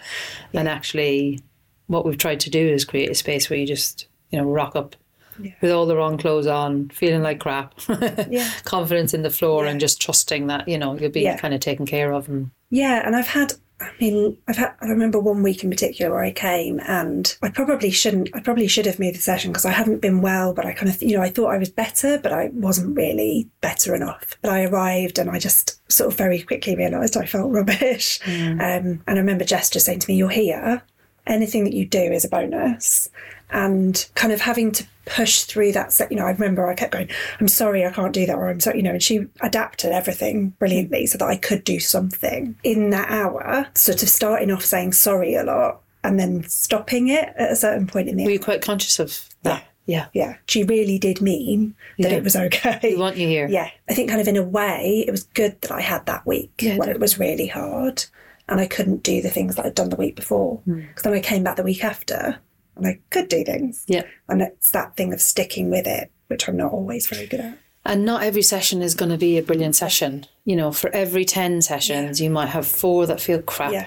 And 0.55 0.69
actually, 0.69 1.41
what 1.87 2.07
we've 2.07 2.17
tried 2.17 2.41
to 2.41 2.51
do 2.51 2.67
is 2.67 2.87
create 2.87 3.11
a 3.11 3.15
space 3.15 3.51
where 3.51 3.59
you 3.59 3.67
just, 3.67 4.07
you 4.31 4.39
know, 4.39 4.47
rock 4.47 4.75
up 4.75 4.97
Yeah. 5.39 5.53
with 5.61 5.71
all 5.71 5.85
the 5.85 5.97
wrong 5.97 6.17
clothes 6.17 6.47
on, 6.47 6.89
feeling 6.89 7.23
like 7.23 7.41
crap, 7.41 7.75
Yeah. 8.31 8.49
confidence 8.65 9.13
in 9.13 9.23
the 9.23 9.29
floor, 9.31 9.65
Yeah. 9.65 9.73
and 9.73 9.81
just 9.81 10.01
trusting 10.01 10.47
that, 10.47 10.67
you 10.67 10.79
know, 10.79 10.97
you'll 10.99 11.11
be 11.11 11.31
kind 11.37 11.53
of 11.53 11.61
taken 11.61 11.85
care 11.85 12.13
of. 12.13 12.27
And 12.29 12.51
Yeah, 12.71 13.07
and 13.07 13.15
I've 13.15 13.29
had. 13.29 13.53
I 13.83 13.93
mean, 14.01 14.37
I've 14.49 14.57
had. 14.57 14.75
I 14.81 14.87
remember 14.87 15.19
one 15.19 15.43
week 15.43 15.63
in 15.65 15.71
particular 15.71 16.13
where 16.13 16.23
I 16.23 16.33
came, 16.33 16.81
and 16.87 17.37
I 17.43 17.51
probably 17.51 17.91
shouldn't. 17.91 18.31
I 18.35 18.41
probably 18.41 18.69
should 18.69 18.87
have 18.87 18.99
made 18.99 19.15
the 19.15 19.21
session 19.21 19.53
because 19.53 19.65
I 19.65 19.71
hadn't 19.71 20.01
been 20.01 20.21
well, 20.21 20.55
but 20.55 20.67
I 20.67 20.73
kind 20.73 20.89
of, 20.89 21.03
you 21.03 21.17
know, 21.17 21.23
I 21.23 21.31
thought 21.31 21.53
I 21.53 21.59
was 21.59 21.69
better, 21.69 22.19
but 22.19 22.33
I 22.33 22.51
wasn't 22.53 22.97
really 22.97 23.49
better 23.61 23.95
enough. 23.95 24.37
But 24.43 24.53
I 24.53 24.65
arrived, 24.65 25.19
and 25.19 25.31
I 25.31 25.39
just 25.39 25.81
sort 25.91 26.13
of 26.13 26.19
very 26.19 26.43
quickly 26.43 26.77
realised 26.77 27.17
I 27.17 27.27
felt 27.27 27.53
rubbish. 27.53 28.21
Um, 28.27 28.59
and 28.61 29.03
I 29.07 29.15
remember 29.15 29.45
Jess 29.45 29.71
just 29.71 29.87
saying 29.87 30.01
to 30.01 30.11
me, 30.11 30.17
"You're 30.17 30.31
here. 30.31 30.83
Anything 31.27 31.65
that 31.65 31.75
you 31.75 31.87
do 31.87 32.01
is 32.01 32.25
a 32.25 32.29
bonus." 32.29 33.11
And 33.51 34.09
kind 34.15 34.33
of 34.33 34.41
having 34.41 34.73
to 34.73 34.87
push 35.05 35.43
through 35.43 35.73
that. 35.73 35.93
set- 35.93 36.11
You 36.11 36.19
know, 36.19 36.27
I 36.27 36.31
remember 36.33 36.67
I 36.67 36.75
kept 36.75 36.93
going, 36.93 37.09
"I'm 37.41 37.49
sorry, 37.49 37.85
I 37.85 37.91
can't 37.91 38.13
do 38.13 38.27
that," 38.27 38.37
or 38.37 38.49
"I'm 38.49 38.61
sorry," 38.61 38.79
you 38.79 38.83
know. 38.83 38.93
And 38.93 39.03
she 39.03 39.27
adapted 39.41 39.93
everything 39.93 40.51
brilliantly 40.59 41.07
so 41.07 41.19
that 41.19 41.25
I 41.27 41.37
could 41.37 41.65
do 41.65 41.81
something 41.81 42.57
in 42.65 42.91
that 42.91 43.11
hour. 43.11 43.67
Sort 43.75 44.03
of 44.03 44.09
starting 44.09 44.51
off 44.51 44.65
saying 44.65 44.93
sorry 44.93 45.35
a 45.35 45.43
lot 45.45 45.81
and 46.05 46.19
then 46.19 46.45
stopping 46.49 47.09
it 47.09 47.29
at 47.37 47.53
a 47.53 47.57
certain 47.57 47.87
point 47.87 48.09
in 48.09 48.17
the 48.17 48.25
were 48.25 48.31
you 48.31 48.41
quite 48.41 48.63
conscious 48.63 48.99
of 48.99 49.29
that? 49.43 49.65
Yeah. 49.85 50.07
yeah, 50.13 50.37
she 50.47 50.63
really 50.63 50.97
did 50.99 51.21
mean 51.21 51.75
that 51.99 52.13
Yeah. 52.13 52.19
it 52.19 52.23
was 52.25 52.37
okay. 52.37 52.79
We 52.85 52.97
want 52.97 53.17
you 53.17 53.27
here. 53.27 53.49
Yeah, 53.49 53.69
I 53.91 53.95
think 53.95 54.09
kind 54.09 54.21
of 54.21 54.29
in 54.29 54.37
a 54.37 54.43
way, 54.43 55.05
it 55.07 55.11
was 55.11 55.25
good 55.25 55.61
that 55.63 55.73
I 55.73 55.81
had 55.81 56.07
that 56.07 56.25
week 56.25 56.53
Yeah, 56.61 56.77
when 56.77 56.89
it 56.89 57.01
was 57.01 57.19
really 57.19 57.49
hard 57.49 58.05
and 58.49 58.61
I 58.61 58.67
couldn't 58.67 59.03
do 59.03 59.21
the 59.21 59.29
things 59.29 59.57
that 59.57 59.67
I'd 59.67 59.75
done 59.75 59.89
the 59.89 59.97
week 59.97 60.15
before. 60.15 60.59
Hmm. 60.65 60.81
Because 60.83 61.03
then 61.03 61.13
I 61.15 61.21
came 61.21 61.43
back 61.43 61.57
the 61.57 61.63
week 61.65 61.83
after 61.85 62.37
and 62.77 62.87
I 62.87 62.99
could 63.11 63.29
do 63.29 63.45
things. 63.45 63.85
Yeah. 63.87 64.03
And 64.29 64.43
it's 64.43 64.71
that 64.73 64.97
thing 64.97 65.13
of 65.13 65.21
sticking 65.21 65.71
with 65.71 65.87
it, 65.87 66.11
which 66.29 66.49
I'm 66.49 66.57
not 66.57 66.73
always 66.73 67.07
very 67.07 67.27
good 67.27 67.41
at. 67.41 67.59
And 67.85 68.05
not 68.05 68.23
every 68.23 68.43
session 68.43 68.81
is 68.81 68.95
going 68.95 69.11
to 69.11 69.19
be 69.19 69.39
a 69.39 69.43
brilliant 69.43 69.75
session. 69.77 70.27
You 70.45 70.57
know, 70.57 70.71
for 70.73 70.89
every 70.91 71.25
10 71.25 71.63
sessions, 71.63 72.21
you 72.21 72.31
might 72.31 72.47
have 72.51 72.67
four 72.67 73.07
that 73.07 73.21
feel 73.21 73.43
crap, 73.43 73.73
Yeah. 73.73 73.87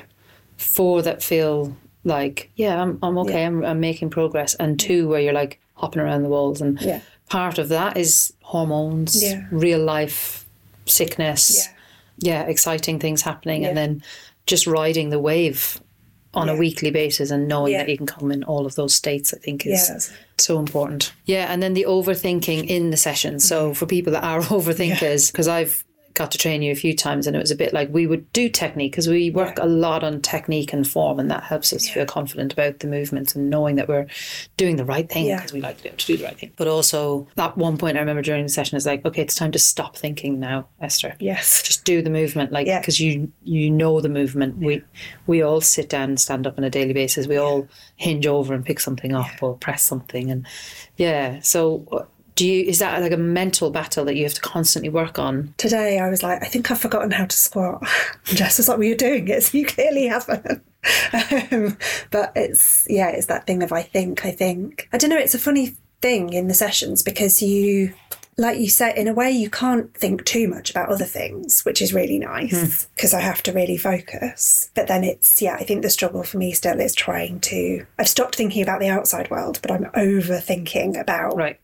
four 0.57 1.01
that 1.01 1.23
feel 1.23 1.75
like, 2.03 2.51
yeah, 2.55 2.81
I'm, 2.81 2.99
I'm 3.01 3.17
okay, 3.19 3.45
I'm, 3.45 3.63
I'm 3.63 3.79
making 3.79 4.09
progress, 4.09 4.53
and 4.55 4.79
two 4.79 5.07
where 5.07 5.21
you're 5.21 5.33
like 5.33 5.59
hopping 5.75 6.01
around 6.01 6.23
the 6.23 6.29
walls. 6.29 6.61
And 6.61 6.79
Yeah. 6.81 6.99
part 7.29 7.57
of 7.57 7.69
that 7.69 7.97
is 7.97 8.33
hormones, 8.43 9.23
Yeah. 9.23 9.45
real 9.49 9.79
life 9.79 10.45
sickness, 10.85 11.67
yeah, 12.19 12.43
exciting 12.43 12.99
things 12.99 13.21
happening, 13.21 13.65
and 13.65 13.75
then 13.77 14.03
just 14.45 14.67
riding 14.67 15.09
the 15.09 15.19
wave 15.19 15.81
on 16.35 16.49
a 16.49 16.55
weekly 16.55 16.91
basis 16.91 17.31
and 17.31 17.47
knowing 17.47 17.71
Yeah. 17.71 17.79
that 17.83 17.89
you 17.89 17.97
can 17.97 18.05
come 18.05 18.29
in 18.31 18.43
all 18.43 18.65
of 18.65 18.75
those 18.75 18.93
states, 18.93 19.33
I 19.33 19.37
think 19.37 19.65
is 19.65 19.87
that's- 19.87 20.11
so 20.37 20.59
important. 20.59 21.13
Yeah, 21.25 21.45
and 21.49 21.63
then 21.63 21.73
the 21.75 21.85
overthinking 21.87 22.67
in 22.67 22.89
the 22.91 22.97
session. 22.97 23.39
So 23.39 23.67
mm-hmm. 23.67 23.73
for 23.73 23.85
people 23.85 24.11
that 24.11 24.23
are 24.25 24.41
overthinkers, 24.57 25.31
because 25.31 25.47
I've 25.47 25.84
got 26.15 26.31
to 26.31 26.37
train 26.37 26.61
you 26.61 26.71
a 26.71 26.75
few 26.75 26.95
times 26.95 27.27
and 27.27 27.35
it 27.35 27.39
was 27.39 27.51
a 27.51 27.55
bit 27.55 27.73
like 27.73 27.89
we 27.91 28.07
would 28.07 28.31
do 28.33 28.49
technique 28.49 28.93
because 28.93 29.07
we 29.07 29.29
work 29.29 29.59
a 29.59 29.65
lot 29.65 30.03
on 30.03 30.21
technique 30.21 30.73
and 30.73 30.87
form 30.87 31.19
and 31.19 31.29
that 31.29 31.43
helps 31.43 31.71
us 31.73 31.87
feel 31.87 32.05
confident 32.05 32.53
about 32.53 32.79
the 32.79 32.87
movements 32.87 33.35
and 33.35 33.49
knowing 33.49 33.75
that 33.75 33.87
we're 33.87 34.07
doing 34.57 34.77
the 34.77 34.85
right 34.85 35.09
thing 35.09 35.25
Yeah. 35.25 35.35
because 35.37 35.53
we 35.53 35.61
like 35.61 35.77
to 35.77 35.83
be 35.83 35.89
able 35.89 35.97
to 35.97 36.05
do 36.07 36.17
the 36.17 36.23
right 36.23 36.37
thing. 36.37 36.51
But 36.55 36.67
also 36.67 37.27
at 37.37 37.57
one 37.57 37.77
point 37.77 37.97
I 37.97 37.99
remember 37.99 38.21
during 38.21 38.43
the 38.43 38.49
session 38.49 38.77
is 38.77 38.85
like, 38.85 39.05
okay, 39.05 39.21
it's 39.21 39.35
time 39.35 39.51
to 39.51 39.59
stop 39.59 39.95
thinking 39.97 40.39
now, 40.39 40.67
Esther. 40.81 41.15
Yes. 41.19 41.61
just 41.63 41.83
do 41.85 42.01
the 42.01 42.09
movement 42.09 42.51
like 42.51 42.65
Yeah. 42.67 42.79
because 42.79 42.99
you 42.99 43.31
you 43.43 43.69
know 43.69 44.01
the 44.01 44.09
movement. 44.09 44.57
We 44.57 44.81
we 45.27 45.41
all 45.41 45.61
sit 45.61 45.89
down 45.89 46.09
and 46.09 46.19
stand 46.19 46.47
up 46.47 46.57
on 46.57 46.63
a 46.63 46.69
daily 46.69 46.93
basis. 46.93 47.27
We 47.27 47.37
all 47.37 47.67
hinge 47.97 48.25
over 48.25 48.53
and 48.53 48.65
pick 48.65 48.79
something 48.79 49.13
up 49.13 49.41
or 49.41 49.55
press 49.57 49.83
something 49.83 50.31
and 50.31 50.47
yeah. 50.97 51.39
So 51.41 51.85
uh, 51.91 52.05
do 52.35 52.45
you 52.45 52.63
is 52.65 52.79
that 52.79 53.01
like 53.01 53.11
a 53.11 53.17
mental 53.17 53.71
battle 53.71 54.05
that 54.05 54.15
you 54.15 54.23
have 54.23 54.33
to 54.33 54.41
constantly 54.41 54.89
work 54.89 55.17
on 55.17 55.53
Today 55.57 55.99
I 55.99 56.09
was 56.09 56.23
like, 56.23 56.43
I 56.43 56.47
think 56.47 56.69
I've 56.69 56.79
forgotten 56.79 57.11
how 57.11 57.25
to 57.25 57.35
squat. 57.35 57.81
And 58.27 58.37
Jess 58.37 58.57
was 58.57 58.67
like, 58.67 58.77
well, 58.77 58.87
you're 58.87 58.97
doing 58.97 59.27
it, 59.27 59.43
so 59.43 59.57
you 59.57 59.65
clearly 59.65 60.07
haven't. 60.07 60.63
um, 61.51 61.77
but 62.11 62.31
it's, 62.35 62.85
yeah, 62.89 63.09
it's 63.09 63.27
that 63.27 63.47
thing 63.47 63.63
of 63.63 63.71
I 63.71 63.81
think, 63.81 64.25
I 64.25 64.31
think. 64.31 64.87
I 64.93 64.97
don't 64.97 65.09
know, 65.09 65.17
it's 65.17 65.35
a 65.35 65.39
funny 65.39 65.75
thing 66.01 66.33
in 66.33 66.47
the 66.47 66.53
sessions 66.53 67.01
because 67.01 67.41
you, 67.41 67.93
like 68.37 68.59
you 68.59 68.69
said, 68.69 68.97
in 68.97 69.07
a 69.07 69.13
way, 69.13 69.31
you 69.31 69.49
can't 69.49 69.93
think 69.95 70.25
too 70.25 70.47
much 70.47 70.69
about 70.69 70.89
other 70.89 71.05
things, 71.05 71.63
which 71.63 71.81
is 71.81 71.93
really 71.93 72.19
nice 72.19 72.85
because 72.95 73.13
I 73.13 73.21
have 73.21 73.41
to 73.43 73.53
really 73.53 73.77
focus. 73.77 74.69
But 74.75 74.87
then 74.87 75.03
it's, 75.03 75.41
yeah, 75.41 75.55
I 75.55 75.63
think 75.63 75.81
the 75.81 75.89
struggle 75.89 76.23
for 76.23 76.37
me 76.37 76.51
still 76.51 76.79
is 76.79 76.93
trying 76.93 77.39
to, 77.41 77.85
I've 77.97 78.09
stopped 78.09 78.35
thinking 78.35 78.61
about 78.61 78.81
the 78.81 78.89
outside 78.89 79.29
world, 79.31 79.59
but 79.61 79.71
I'm 79.71 79.85
overthinking 79.85 80.99
about, 80.99 81.37
Right. 81.37 81.59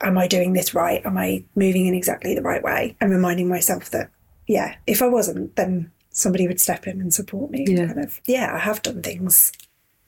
Am 0.00 0.18
I 0.18 0.26
doing 0.26 0.52
this 0.52 0.74
right? 0.74 1.04
Am 1.04 1.16
I 1.16 1.44
moving 1.54 1.86
in 1.86 1.94
exactly 1.94 2.34
the 2.34 2.42
right 2.42 2.62
way? 2.62 2.96
And 3.00 3.10
reminding 3.10 3.48
myself 3.48 3.90
that, 3.90 4.10
yeah, 4.46 4.76
if 4.86 5.02
I 5.02 5.08
wasn't, 5.08 5.56
then 5.56 5.90
somebody 6.10 6.46
would 6.46 6.60
step 6.60 6.86
in 6.86 7.00
and 7.00 7.12
support 7.12 7.50
me. 7.50 7.64
Yeah. 7.68 7.86
Kind 7.86 8.00
of, 8.00 8.20
yeah, 8.26 8.54
I 8.54 8.58
have 8.58 8.82
done 8.82 9.02
things 9.02 9.52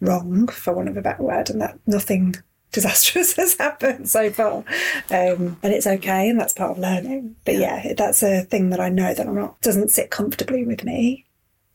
wrong, 0.00 0.48
for 0.48 0.74
want 0.74 0.88
of 0.88 0.96
a 0.96 1.02
better 1.02 1.22
word, 1.22 1.50
and 1.50 1.60
that 1.60 1.78
nothing 1.86 2.34
disastrous 2.72 3.36
has 3.36 3.56
happened 3.56 4.08
so 4.08 4.30
far. 4.30 4.64
Um, 5.10 5.58
and 5.62 5.72
it's 5.72 5.86
okay, 5.86 6.28
and 6.28 6.38
that's 6.38 6.54
part 6.54 6.72
of 6.72 6.78
learning. 6.78 7.36
But 7.44 7.56
yeah. 7.56 7.92
that's 7.96 8.22
a 8.22 8.42
thing 8.42 8.70
that 8.70 8.80
I 8.80 8.88
know 8.88 9.14
that 9.14 9.26
I'm 9.26 9.34
not, 9.34 9.60
doesn't 9.60 9.90
sit 9.90 10.10
comfortably 10.10 10.64
with 10.64 10.84
me. 10.84 11.26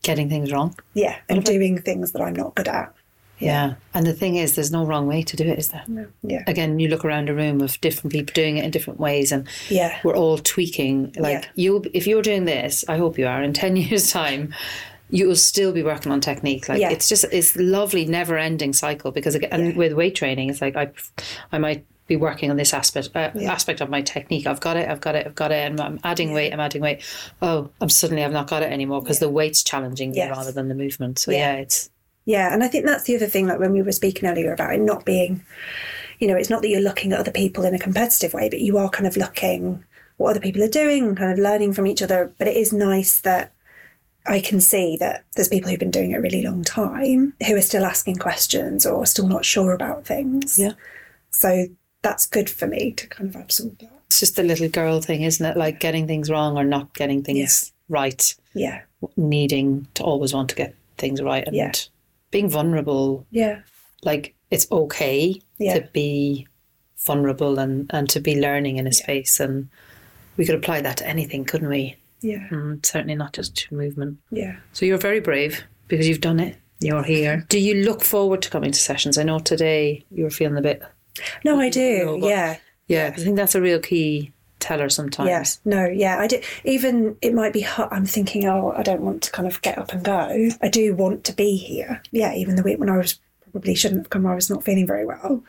Getting 0.02 0.28
things 0.28 0.52
wrong. 0.52 0.76
Yeah, 0.94 1.18
and 1.28 1.44
doing 1.44 1.80
things 1.80 2.12
that 2.12 2.22
I'm 2.22 2.34
not 2.34 2.54
good 2.54 2.68
at. 2.68 2.94
Yeah. 3.38 3.74
And 3.94 4.06
the 4.06 4.12
thing 4.12 4.36
is, 4.36 4.54
there's 4.54 4.72
no 4.72 4.84
wrong 4.84 5.06
way 5.06 5.22
to 5.22 5.36
do 5.36 5.44
it, 5.44 5.58
is 5.58 5.68
there? 5.68 5.84
No. 5.86 6.06
Yeah. 6.22 6.42
Again, 6.46 6.78
you 6.78 6.88
look 6.88 7.04
around 7.04 7.28
a 7.28 7.34
room 7.34 7.60
of 7.60 7.80
different 7.80 8.12
people 8.12 8.32
doing 8.34 8.56
it 8.58 8.64
in 8.64 8.70
different 8.70 8.98
ways, 9.00 9.30
and 9.32 9.46
Yeah. 9.68 9.98
we're 10.04 10.16
all 10.16 10.38
tweaking. 10.38 11.14
Like 11.18 11.42
Yeah. 11.42 11.48
you, 11.54 11.84
if 11.94 12.06
you're 12.06 12.22
doing 12.22 12.44
this, 12.46 12.84
I 12.88 12.96
hope 12.96 13.18
you 13.18 13.26
are. 13.26 13.42
In 13.42 13.52
ten 13.64 13.76
years' 13.76 14.10
time, 14.10 14.52
you 15.10 15.26
will 15.26 15.36
still 15.36 15.72
be 15.72 15.82
working 15.82 16.12
on 16.12 16.20
technique. 16.20 16.68
Like 16.68 16.80
Yeah. 16.80 16.90
it's 16.90 17.08
just 17.08 17.24
it's 17.32 17.56
lovely, 17.56 18.04
never-ending 18.06 18.72
cycle. 18.72 19.10
Because 19.12 19.34
again, 19.34 19.50
and 19.52 19.76
with 19.76 19.92
weight 19.92 20.14
training, 20.16 20.50
it's 20.50 20.60
like 20.60 20.76
I, 20.76 20.90
I 21.52 21.58
might 21.58 21.86
be 22.08 22.16
working 22.16 22.50
on 22.50 22.56
this 22.56 22.72
aspect 22.74 23.10
uh, 23.14 23.30
Yeah. 23.34 23.52
aspect 23.52 23.80
of 23.80 23.88
my 23.90 24.00
technique. 24.02 24.46
I've 24.46 24.60
got 24.60 24.76
it. 24.76 24.88
I've 24.88 25.00
got 25.00 25.14
it. 25.14 25.26
I've 25.26 25.34
got 25.34 25.52
it. 25.52 25.70
And 25.70 25.80
I'm 25.80 26.00
adding 26.04 26.32
weight. 26.32 26.52
I'm 26.52 26.60
adding 26.60 26.80
weight. 26.82 27.02
Oh, 27.42 27.68
I'm 27.80 27.88
suddenly 27.90 28.24
I've 28.24 28.32
not 28.32 28.48
got 28.48 28.62
it 28.62 28.72
anymore 28.72 29.00
because 29.02 29.18
the 29.18 29.28
weight's 29.28 29.62
challenging 29.62 30.10
me 30.12 30.16
Yes. 30.16 30.36
rather 30.36 30.50
than 30.52 30.68
the 30.68 30.74
movement. 30.74 31.18
So 31.18 31.30
Yeah. 31.30 31.54
yeah, 31.54 31.60
it's 31.60 31.90
Yeah, 32.28 32.52
and 32.52 32.62
I 32.62 32.68
think 32.68 32.84
that's 32.84 33.04
the 33.04 33.16
other 33.16 33.26
thing, 33.26 33.46
like 33.46 33.58
when 33.58 33.72
we 33.72 33.80
were 33.80 33.90
speaking 33.90 34.28
earlier 34.28 34.52
about 34.52 34.74
it 34.74 34.82
not 34.82 35.06
being, 35.06 35.42
you 36.18 36.28
know, 36.28 36.36
it's 36.36 36.50
not 36.50 36.60
that 36.60 36.68
you're 36.68 36.82
looking 36.82 37.12
at 37.14 37.20
other 37.20 37.30
people 37.32 37.64
in 37.64 37.74
a 37.74 37.78
competitive 37.78 38.34
way, 38.34 38.50
but 38.50 38.60
you 38.60 38.76
are 38.76 38.90
kind 38.90 39.06
of 39.06 39.16
looking 39.16 39.82
what 40.18 40.30
other 40.32 40.40
people 40.40 40.62
are 40.62 40.68
doing, 40.68 41.14
kind 41.14 41.32
of 41.32 41.38
learning 41.38 41.72
from 41.72 41.86
each 41.86 42.02
other. 42.02 42.30
But 42.36 42.46
it 42.48 42.56
is 42.58 42.70
nice 42.70 43.20
that 43.22 43.54
I 44.26 44.40
can 44.40 44.60
see 44.60 44.98
that 45.00 45.24
there's 45.36 45.48
people 45.48 45.70
who've 45.70 45.78
been 45.78 45.90
doing 45.90 46.10
it 46.10 46.16
a 46.16 46.20
really 46.20 46.42
long 46.42 46.64
time 46.64 47.32
who 47.46 47.56
are 47.56 47.62
still 47.62 47.86
asking 47.86 48.16
questions 48.16 48.84
or 48.84 49.06
still 49.06 49.26
not 49.26 49.46
sure 49.46 49.72
about 49.72 50.04
things. 50.04 50.58
Yeah. 50.58 50.72
So 51.30 51.64
that's 52.02 52.26
good 52.26 52.50
for 52.50 52.66
me 52.66 52.92
to 52.92 53.06
kind 53.06 53.34
of 53.34 53.40
absorb 53.40 53.78
that. 53.78 53.90
it's 54.08 54.20
just 54.20 54.36
the 54.36 54.42
little 54.42 54.68
girl 54.68 55.00
thing, 55.00 55.22
isn't 55.22 55.46
it? 55.46 55.56
Like 55.56 55.80
getting 55.80 56.06
things 56.06 56.28
wrong 56.30 56.58
or 56.58 56.64
not 56.64 56.92
getting 56.92 57.22
things 57.22 57.72
right, 57.88 58.34
Yeah. 58.52 58.82
needing 59.16 59.86
to 59.94 60.02
always 60.02 60.34
want 60.34 60.50
to 60.50 60.56
get 60.56 60.74
things 60.98 61.22
right, 61.22 61.46
and 61.46 61.56
Yeah. 61.56 61.72
Being 62.30 62.48
vulnerable. 62.50 63.26
Yeah. 63.30 63.60
Like 64.02 64.34
it's 64.50 64.70
okay 64.70 65.40
Yeah. 65.58 65.74
to 65.80 65.88
be 65.92 66.46
vulnerable 66.96 67.58
and 67.58 67.88
and 67.92 68.08
to 68.10 68.20
be 68.20 68.40
learning 68.40 68.76
in 68.76 68.86
a 68.86 68.92
space, 68.92 69.40
and 69.40 69.68
we 70.36 70.44
could 70.46 70.54
apply 70.56 70.80
that 70.82 70.96
to 70.98 71.06
anything, 71.06 71.44
couldn't 71.44 71.68
we? 71.68 71.96
Yeah. 72.20 72.48
Mm, 72.50 72.84
certainly 72.84 73.14
not 73.14 73.32
just 73.32 73.56
to 73.56 73.74
movement. 73.74 74.18
Yeah. 74.30 74.56
So 74.72 74.86
you're 74.86 74.98
very 74.98 75.20
brave 75.20 75.62
because 75.88 76.08
you've 76.08 76.20
done 76.20 76.40
it. 76.40 76.56
You're 76.80 77.02
here. 77.04 77.44
Do 77.48 77.58
you 77.58 77.82
look 77.84 78.02
forward 78.02 78.42
to 78.42 78.50
coming 78.50 78.72
to 78.72 78.78
sessions? 78.78 79.18
I 79.18 79.22
know 79.24 79.38
today 79.38 80.04
you 80.10 80.24
were 80.24 80.30
feeling 80.30 80.56
a 80.58 80.62
bit. 80.62 80.82
No, 81.44 81.58
I 81.60 81.68
do. 81.70 82.04
No, 82.06 82.18
but- 82.20 82.28
yeah. 82.28 82.56
Yeah, 82.86 83.12
I 83.14 83.20
think 83.20 83.36
that's 83.36 83.54
a 83.54 83.60
real 83.60 83.80
key 83.80 84.32
teller 84.60 84.88
sometimes. 84.88 85.28
Yeah, 85.64 85.70
no, 85.70 85.86
yeah, 85.86 86.18
I 86.18 86.26
do. 86.26 86.40
Even 86.64 87.16
it 87.22 87.34
might 87.34 87.52
be 87.52 87.60
hot. 87.60 87.92
I'm 87.92 88.06
thinking, 88.06 88.46
oh, 88.46 88.72
I 88.76 88.82
don't 88.82 89.02
want 89.02 89.22
to 89.24 89.32
kind 89.32 89.46
of 89.46 89.60
get 89.62 89.78
up 89.78 89.92
and 89.92 90.04
go. 90.04 90.48
I 90.60 90.68
do 90.68 90.94
want 90.94 91.24
to 91.24 91.32
be 91.32 91.56
here. 91.56 92.02
Yeah, 92.10 92.34
even 92.34 92.56
the 92.56 92.62
week 92.62 92.78
when 92.78 92.90
I 92.90 92.96
was 92.96 93.18
probably 93.50 93.74
shouldn't 93.74 94.02
have 94.02 94.10
come, 94.10 94.26
I 94.26 94.34
was 94.34 94.50
not 94.50 94.64
feeling 94.64 94.86
very 94.86 95.06
well. 95.06 95.42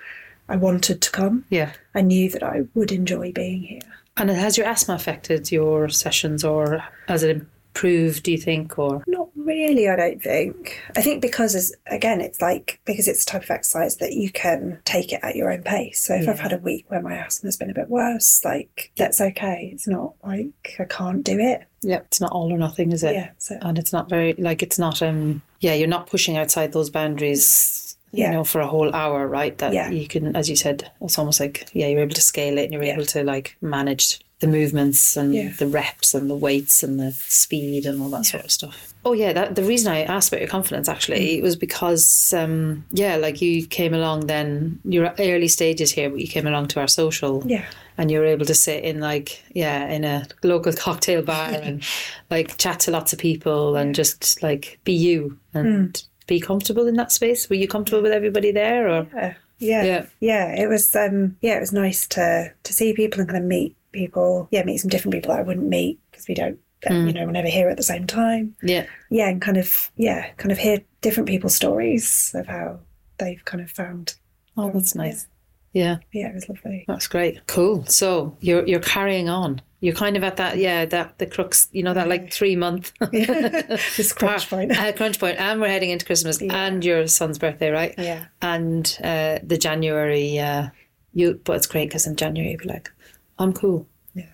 I 0.47 0.55
wanted 0.55 1.01
to 1.01 1.11
come. 1.11 1.45
Yeah. 1.49 1.73
I 1.93 2.01
knew 2.01 2.29
that 2.31 2.43
I 2.43 2.63
would 2.73 2.91
enjoy 2.91 3.31
being 3.31 3.61
here. 3.61 3.81
And 4.17 4.29
has 4.29 4.57
your 4.57 4.67
asthma 4.67 4.95
affected 4.95 5.51
your 5.51 5.89
sessions 5.89 6.43
or 6.43 6.83
has 7.07 7.23
it 7.23 7.45
improved, 7.79 8.23
do 8.23 8.31
you 8.31 8.37
think? 8.37 8.77
Or 8.77 9.03
Not 9.07 9.29
really, 9.35 9.87
I 9.89 9.95
don't 9.95 10.21
think. 10.21 10.79
I 10.95 11.01
think 11.01 11.21
because, 11.21 11.55
as, 11.55 11.73
again, 11.87 12.21
it's 12.21 12.41
like 12.41 12.79
because 12.85 13.07
it's 13.07 13.23
a 13.23 13.25
type 13.25 13.43
of 13.43 13.51
exercise 13.51 13.97
that 13.97 14.13
you 14.13 14.31
can 14.31 14.79
take 14.85 15.13
it 15.13 15.19
at 15.23 15.35
your 15.35 15.51
own 15.51 15.63
pace. 15.63 16.01
So 16.01 16.15
if 16.15 16.27
I've 16.27 16.39
had 16.39 16.53
a 16.53 16.57
week 16.57 16.85
where 16.89 17.01
my 17.01 17.15
asthma's 17.15 17.57
been 17.57 17.69
a 17.69 17.73
bit 17.73 17.89
worse, 17.89 18.43
like 18.43 18.91
that's 18.97 19.21
okay. 19.21 19.69
It's 19.73 19.87
not 19.87 20.13
like 20.23 20.75
I 20.79 20.85
can't 20.85 21.23
do 21.23 21.37
it. 21.39 21.63
yeah, 21.81 21.97
it's 21.97 22.19
not 22.21 22.31
all 22.31 22.51
or 22.51 22.57
nothing, 22.57 22.91
is 22.91 23.03
it? 23.03 23.13
Yeah, 23.13 23.29
so 23.37 23.57
And 23.61 23.77
it's 23.77 23.93
not 23.93 24.09
very 24.09 24.33
like 24.33 24.61
it's 24.63 24.79
not 24.79 25.01
um 25.01 25.41
yeah, 25.59 25.73
you're 25.73 25.87
not 25.87 26.07
pushing 26.07 26.37
outside 26.37 26.71
those 26.73 26.89
boundaries 26.89 27.95
Yeah. 28.11 28.27
you 28.27 28.33
know, 28.37 28.43
for 28.43 28.59
a 28.61 28.67
whole 28.67 28.93
hour, 28.95 29.27
right? 29.27 29.57
That 29.59 29.73
Yeah. 29.73 29.89
you 29.89 30.07
can 30.07 30.35
as 30.35 30.49
you 30.49 30.55
said, 30.55 30.91
it's 31.01 31.17
almost 31.19 31.39
like 31.39 31.69
yeah, 31.73 31.87
you're 31.87 32.01
able 32.01 32.15
to 32.15 32.21
scale 32.21 32.57
it 32.57 32.63
and 32.65 32.73
you're 32.73 32.83
Yeah. 32.83 32.93
able 32.93 33.05
to 33.05 33.23
like 33.23 33.55
manage 33.61 34.19
the 34.39 34.47
movements 34.47 35.17
and 35.17 35.33
Yeah. 35.35 35.49
the 35.57 35.67
reps 35.67 36.13
and 36.13 36.29
the 36.29 36.35
weights 36.35 36.81
and 36.83 36.99
the 36.99 37.11
speed 37.11 37.85
and 37.85 38.01
all 38.01 38.09
that 38.09 38.25
sort 38.25 38.45
of 38.45 38.51
stuff. 38.51 38.93
Oh 39.05 39.13
yeah, 39.13 39.33
that 39.33 39.55
the 39.55 39.63
reason 39.63 39.91
I 39.91 40.03
asked 40.03 40.29
about 40.29 40.41
your 40.41 40.49
confidence 40.49 40.87
Mm. 40.87 40.91
actually 40.93 41.41
was 41.41 41.55
because 41.55 42.33
um 42.33 42.85
yeah, 42.91 43.15
like 43.17 43.41
you 43.41 43.65
came 43.67 43.93
along 43.93 44.27
then 44.27 44.79
your 44.85 45.13
early 45.19 45.47
stages 45.47 45.91
here, 45.91 46.09
but 46.09 46.19
you 46.19 46.27
came 46.27 46.47
along 46.47 46.67
to 46.69 46.79
our 46.79 46.87
social 46.87 47.43
yeah. 47.45 47.65
and 47.97 48.09
you 48.11 48.19
were 48.19 48.25
able 48.25 48.45
to 48.45 48.53
sit 48.55 48.83
in 48.83 48.99
like 49.01 49.43
yeah 49.53 49.87
in 49.89 50.03
a 50.05 50.25
local 50.43 50.73
cocktail 50.85 51.21
bar 51.21 51.49
and 51.51 51.83
like 52.29 52.57
chat 52.57 52.79
to 52.81 52.91
lots 52.91 53.11
of 53.13 53.19
people 53.19 53.75
and 53.75 53.93
just 53.95 54.41
like 54.43 54.79
be 54.85 54.93
you 54.93 55.37
and 55.53 56.03
be 56.27 56.39
comfortable 56.39 56.87
in 56.87 56.95
that 56.95 57.11
space 57.11 57.49
were 57.49 57.55
you 57.55 57.67
comfortable 57.67 58.03
with 58.03 58.11
everybody 58.13 58.51
there 58.51 58.87
or 58.87 59.07
Yeah, 59.13 59.33
yeah, 59.59 59.83
Yeah. 59.83 60.05
yeah. 60.21 60.61
It 60.63 60.67
was, 60.67 60.95
um, 60.95 61.35
yeah, 61.41 61.57
it 61.57 61.59
was 61.59 61.73
nice 61.73 62.07
to 62.15 62.53
to 62.63 62.73
see 62.73 62.93
people 62.93 63.19
and 63.21 63.29
kind 63.29 63.43
of 63.43 63.47
meet 63.49 63.75
people. 63.91 64.47
Yeah, 64.51 64.63
meet 64.63 64.77
some 64.77 64.89
different 64.89 65.13
people 65.13 65.31
that 65.33 65.39
I 65.39 65.43
wouldn't 65.43 65.67
meet 65.67 65.99
because 66.11 66.27
we 66.27 66.35
don't, 66.35 66.59
uh, 66.89 66.93
you 66.93 67.13
know, 67.13 67.25
we're 67.25 67.31
never 67.31 67.47
here 67.47 67.69
at 67.69 67.77
the 67.77 67.83
same 67.83 68.07
time. 68.07 68.55
yeah 68.63 68.85
Yeah, 69.09 69.29
and 69.29 69.41
kind 69.41 69.57
of, 69.57 69.91
yeah, 69.97 70.29
kind 70.37 70.51
of 70.51 70.57
hear 70.57 70.79
different 71.01 71.27
people's 71.29 71.55
stories 71.55 72.31
of 72.35 72.47
how 72.47 72.79
they've 73.17 73.43
kind 73.45 73.61
of 73.63 73.69
found. 73.71 74.15
oh 74.57 74.71
that's 74.71 74.95
nice 74.95 75.27
yeah 75.73 75.97
Yeah, 76.11 76.29
it 76.29 76.33
was 76.35 76.49
lovely. 76.49 76.83
that's 76.87 77.07
great 77.07 77.45
cool 77.47 77.85
so 77.85 78.35
you're 78.41 78.65
you're 78.67 78.79
carrying 78.79 79.29
on 79.29 79.61
you're 79.81 79.93
kind 79.93 80.17
of 80.17 80.23
at 80.23 80.37
that 80.37 80.57
yeah 80.57 80.83
that 80.85 81.19
the 81.19 81.25
crux 81.27 81.67
you 81.71 81.83
know 81.83 81.93
that 81.93 82.07
like 82.07 82.33
three 82.33 82.55
month 82.55 82.91
This 83.11 84.13
crunch 84.13 84.49
point. 84.49 84.71
uh, 84.77 84.91
crunch 84.93 85.19
point 85.19 85.37
and 85.39 85.61
we're 85.61 85.67
heading 85.69 85.89
into 85.91 86.05
christmas 86.05 86.41
and 86.41 86.83
your 86.83 87.07
son's 87.07 87.37
birthday 87.37 87.69
right 87.69 87.93
Yeah. 87.97 88.25
and 88.41 88.97
uh, 89.03 89.39
the 89.43 89.57
January, 89.57 90.39
uh, 90.39 90.69
you. 91.13 91.39
But 91.43 91.57
it's 91.57 91.67
great 91.67 91.89
because 91.89 92.07
in 92.07 92.15
January 92.15 92.51
you'll 92.51 92.59
be 92.61 92.67
like, 92.69 92.91
I'm 93.39 93.53
cool. 93.53 93.87
Yeah. 94.13 94.25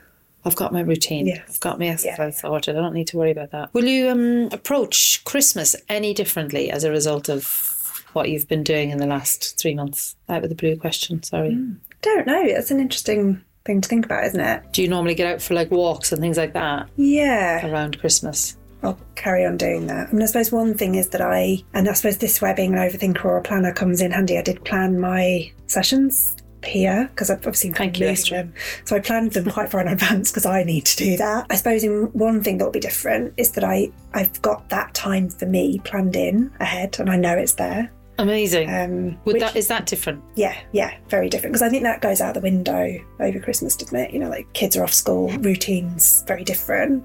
I've 0.44 0.56
got 0.56 0.74
my 0.74 0.82
routine. 0.82 1.28
Yes. 1.28 1.41
I've 1.48 1.60
got 1.60 1.80
my 1.80 1.88
exercise 1.88 2.36
Yeah. 2.44 2.50
sorted. 2.50 2.76
I 2.76 2.82
don't 2.82 2.94
need 2.94 3.08
to 3.08 3.18
worry 3.18 3.32
about 3.32 3.52
that. 3.52 3.74
Will 3.74 3.86
you 3.86 4.10
um, 4.10 4.50
approach 4.52 5.24
Christmas 5.26 5.76
any 5.89 6.13
differently 6.13 6.72
as 6.72 6.84
a 6.84 6.91
result 6.91 7.30
of 7.30 8.04
what 8.13 8.30
you've 8.30 8.48
been 8.48 8.63
doing 8.63 8.89
in 8.89 8.98
the 8.98 9.08
last 9.08 9.60
three 9.60 9.76
months? 9.76 10.15
Out 10.30 10.41
with 10.41 10.50
the 10.50 10.56
blue 10.56 10.76
question. 10.76 11.22
Sorry. 11.24 11.58
Don't 12.02 12.28
know. 12.28 12.41
It's 12.44 12.72
an 12.72 12.80
interesting 12.80 13.41
thing 13.65 13.82
to 13.82 13.89
think 13.89 14.06
about, 14.06 14.24
isn't 14.26 14.39
it? 14.39 14.63
Do 14.74 14.82
you 14.82 14.88
normally 14.88 15.15
get 15.15 15.32
out 15.34 15.41
for 15.41 15.54
like 15.54 15.72
walks 15.72 16.12
and 16.12 16.22
things 16.22 16.38
like 16.38 16.54
that 16.54 16.89
Yeah. 16.98 17.65
around 17.72 18.00
Christmas? 18.00 18.58
I'll 18.84 19.00
carry 19.15 19.44
on 19.46 19.58
doing 19.58 19.88
that. 19.88 20.10
I 20.10 20.12
mean, 20.12 20.22
I 20.22 20.26
suppose 20.28 20.52
one 20.52 20.76
thing 20.76 20.94
is 20.94 21.10
that 21.10 21.22
I, 21.22 21.63
and 21.74 21.89
I 21.89 21.94
suppose 21.94 22.20
this 22.20 22.36
is 22.36 22.41
where 22.41 22.54
being 22.54 22.74
an 22.74 22.80
overthinker 22.80 23.26
or 23.26 23.38
a 23.38 23.41
planner 23.41 23.74
comes 23.74 24.00
in 24.02 24.12
handy. 24.12 24.38
I 24.38 24.44
did 24.44 24.63
plan 24.63 25.00
my 25.00 25.52
sessions 25.65 26.36
here 26.67 27.08
because 27.12 27.30
I've 27.30 27.39
obviously 27.39 27.71
Thank 27.71 27.99
you, 27.99 28.08
moved 28.08 28.30
them. 28.30 28.54
So 28.86 28.95
I 28.95 28.99
planned 28.99 29.34
them 29.34 29.49
quite 29.49 29.69
far 29.69 29.82
in 29.82 29.88
advance 29.95 30.32
because 30.32 30.45
I 30.45 30.63
need 30.63 30.86
to 30.86 30.97
do 30.97 31.17
that. 31.17 31.47
I 31.49 31.56
suppose 31.56 31.84
in 31.84 32.06
one 32.13 32.43
thing 32.43 32.58
that 32.58 32.65
will 32.65 32.71
be 32.71 32.80
different 32.80 33.34
is 33.38 33.51
that 33.51 33.63
I 33.63 33.91
I've 34.13 34.41
got 34.41 34.69
that 34.69 34.93
time 34.93 35.30
for 35.30 35.45
me 35.45 35.80
planned 35.80 36.15
in 36.15 36.51
ahead, 36.60 36.97
and 36.99 37.10
I 37.10 37.17
know 37.17 37.36
it's 37.38 37.54
there. 37.54 37.91
Amazing. 38.17 38.69
Um, 38.73 39.06
Would 39.25 39.34
which- 39.36 39.41
that 39.41 39.56
is 39.56 39.67
that 39.67 39.86
different? 39.86 40.23
yeah, 40.36 40.56
yeah, 40.71 40.93
very 41.10 41.30
different. 41.30 41.54
Because 41.54 41.62
I 41.62 41.69
think 41.69 41.84
that 41.84 42.01
goes 42.01 42.21
out 42.21 42.34
the 42.34 42.39
window 42.39 42.97
over 43.19 43.39
Christmas, 43.39 43.75
doesn't 43.75 43.97
it? 43.97 44.12
You 44.12 44.19
know, 44.19 44.30
like 44.30 44.51
kids 44.54 44.78
are 44.78 44.84
off 44.84 44.93
school, 44.93 45.30
routines 45.39 46.23
very 46.28 46.43
different, 46.43 47.04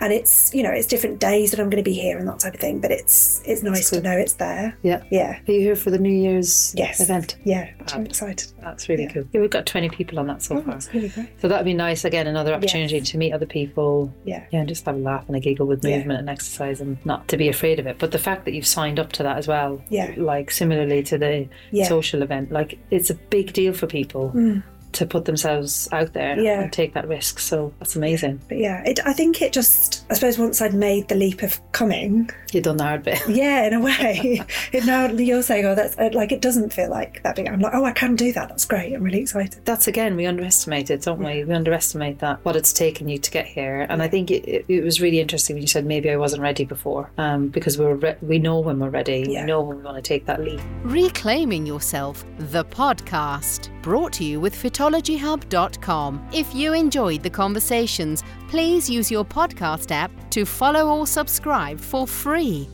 and 0.00 0.12
it's 0.12 0.52
you 0.54 0.62
know 0.62 0.70
it's 0.70 0.86
different 0.86 1.20
days 1.20 1.50
that 1.52 1.60
I'm 1.60 1.70
going 1.70 1.82
to 1.82 1.88
be 1.88 1.94
here 1.94 2.18
and 2.18 2.26
that 2.28 2.40
type 2.40 2.54
of 2.54 2.60
thing. 2.60 2.80
But 2.80 2.90
it's 2.90 3.40
it's 3.44 3.62
nice 3.62 3.90
to 3.90 4.00
know 4.00 4.16
it's 4.16 4.34
there. 4.34 4.76
Yeah. 4.82 5.02
Yeah, 5.10 5.38
Are 5.46 5.52
you 5.52 5.60
here 5.60 5.76
for 5.76 5.90
the 5.90 5.98
New 5.98 6.10
Year's 6.12 6.74
Yes. 6.76 7.00
event? 7.00 7.36
yeah. 7.44 7.70
I'm 7.94 8.04
excited. 8.04 8.52
That's 8.60 8.88
really 8.88 9.04
Yeah. 9.04 9.12
cool. 9.12 9.24
Yeah, 9.32 9.40
we've 9.40 9.50
got 9.50 9.64
20 9.64 9.88
people 9.90 10.18
on 10.18 10.26
that 10.26 10.42
so 10.42 10.56
Oh, 10.56 10.60
far. 10.62 10.72
that's 10.74 10.92
really 10.92 11.08
great. 11.08 11.28
So 11.40 11.48
that'd 11.48 11.64
be 11.64 11.72
nice. 11.74 12.04
Again, 12.04 12.26
another 12.26 12.52
opportunity 12.52 13.00
to 13.00 13.18
meet 13.18 13.32
other 13.32 13.46
people. 13.46 14.12
Yeah. 14.24 14.42
Yeah, 14.50 14.60
and 14.60 14.68
just 14.68 14.84
have 14.86 14.96
a 14.96 14.98
laugh 14.98 15.24
and 15.28 15.36
a 15.36 15.40
giggle 15.40 15.66
with 15.66 15.84
Yeah. 15.84 15.98
movement 15.98 16.20
and 16.20 16.28
exercise 16.28 16.80
and 16.80 16.98
not 17.06 17.28
to 17.28 17.36
be 17.36 17.48
afraid 17.48 17.78
of 17.78 17.86
it. 17.86 17.96
But 17.98 18.10
the 18.10 18.18
fact 18.18 18.44
that 18.44 18.52
you've 18.54 18.66
signed 18.66 18.98
up 19.00 19.12
to 19.12 19.22
that 19.22 19.38
as 19.38 19.48
well, 19.48 19.80
Yeah. 19.88 20.10
like 20.16 20.47
similarly 20.50 21.02
to 21.04 21.18
the 21.18 21.46
Yeah. 21.70 21.86
social 21.88 22.22
event, 22.22 22.50
like 22.52 22.78
it's 22.90 23.10
a 23.10 23.14
big 23.14 23.52
deal 23.52 23.72
for 23.72 23.86
people 23.86 24.32
Mm. 24.34 24.62
to 24.92 25.06
put 25.06 25.26
themselves 25.26 25.88
out 25.92 26.12
there 26.14 26.38
Yeah. 26.40 26.62
and 26.62 26.72
take 26.72 26.94
that 26.94 27.06
risk. 27.06 27.38
So 27.40 27.72
that's 27.78 27.94
amazing. 27.94 28.40
But 28.48 28.58
yeah, 28.58 28.82
it, 28.86 28.98
I 29.04 29.12
think 29.12 29.42
it 29.42 29.52
just, 29.52 30.04
I 30.10 30.14
suppose 30.14 30.38
once 30.38 30.62
I'd 30.62 30.74
made 30.74 31.08
the 31.08 31.14
leap 31.14 31.42
of 31.42 31.60
coming, 31.72 32.30
You've 32.52 32.64
done 32.64 32.78
the 32.78 32.84
hard 32.84 33.02
bit. 33.02 33.20
yeah, 33.28 33.66
in 33.66 33.74
a 33.74 33.80
way, 33.80 34.42
it 34.72 34.86
now 34.86 35.06
you're 35.06 35.42
saying, 35.42 35.66
oh, 35.66 35.74
that's 35.74 35.98
uh, 35.98 36.10
like, 36.12 36.32
it 36.32 36.40
doesn't 36.40 36.72
feel 36.72 36.88
like 36.88 37.22
that 37.22 37.36
big. 37.36 37.46
I'm 37.46 37.60
like, 37.60 37.74
oh, 37.74 37.84
I 37.84 37.92
can 37.92 38.16
do 38.16 38.32
that. 38.32 38.48
That's 38.48 38.64
great. 38.64 38.94
I'm 38.94 39.02
really 39.02 39.20
excited. 39.20 39.64
That's 39.64 39.86
again, 39.86 40.16
we 40.16 40.26
underestimate 40.26 40.90
it, 40.90 41.02
don't 41.02 41.18
we? 41.18 41.44
We 41.44 41.54
underestimate 41.54 42.20
that 42.20 42.44
what 42.44 42.56
it's 42.56 42.72
taken 42.72 43.08
you 43.08 43.18
to 43.18 43.30
get 43.30 43.46
here. 43.46 43.86
And 43.88 44.02
I 44.02 44.08
think 44.08 44.30
it, 44.30 44.48
it, 44.48 44.64
it 44.68 44.82
was 44.82 45.00
really 45.00 45.20
interesting 45.20 45.56
when 45.56 45.62
you 45.62 45.68
said 45.68 45.84
maybe 45.84 46.10
I 46.10 46.16
wasn't 46.16 46.42
ready 46.42 46.64
before, 46.64 47.10
um, 47.18 47.48
because 47.48 47.78
we're 47.78 47.94
re- 47.94 48.16
we 48.22 48.38
know 48.38 48.60
when 48.60 48.78
we're 48.78 48.88
ready. 48.88 49.26
Yeah. 49.28 49.42
We 49.42 49.46
know 49.46 49.60
when 49.60 49.78
we 49.78 49.82
want 49.82 49.96
to 49.96 50.02
take 50.02 50.24
that 50.26 50.40
leap. 50.40 50.60
Reclaiming 50.84 51.66
Yourself, 51.66 52.24
the 52.38 52.64
podcast, 52.64 53.68
brought 53.82 54.12
to 54.14 54.24
you 54.24 54.40
with 54.40 54.54
fitologyhub.com. 54.54 56.28
If 56.32 56.54
you 56.54 56.72
enjoyed 56.72 57.22
the 57.22 57.30
conversations, 57.30 58.22
please 58.48 58.88
use 58.88 59.10
your 59.10 59.24
podcast 59.24 59.90
app 59.90 60.10
to 60.30 60.44
follow 60.44 60.98
or 60.98 61.06
subscribe 61.06 61.78
for 61.78 62.06
free. 62.06 62.68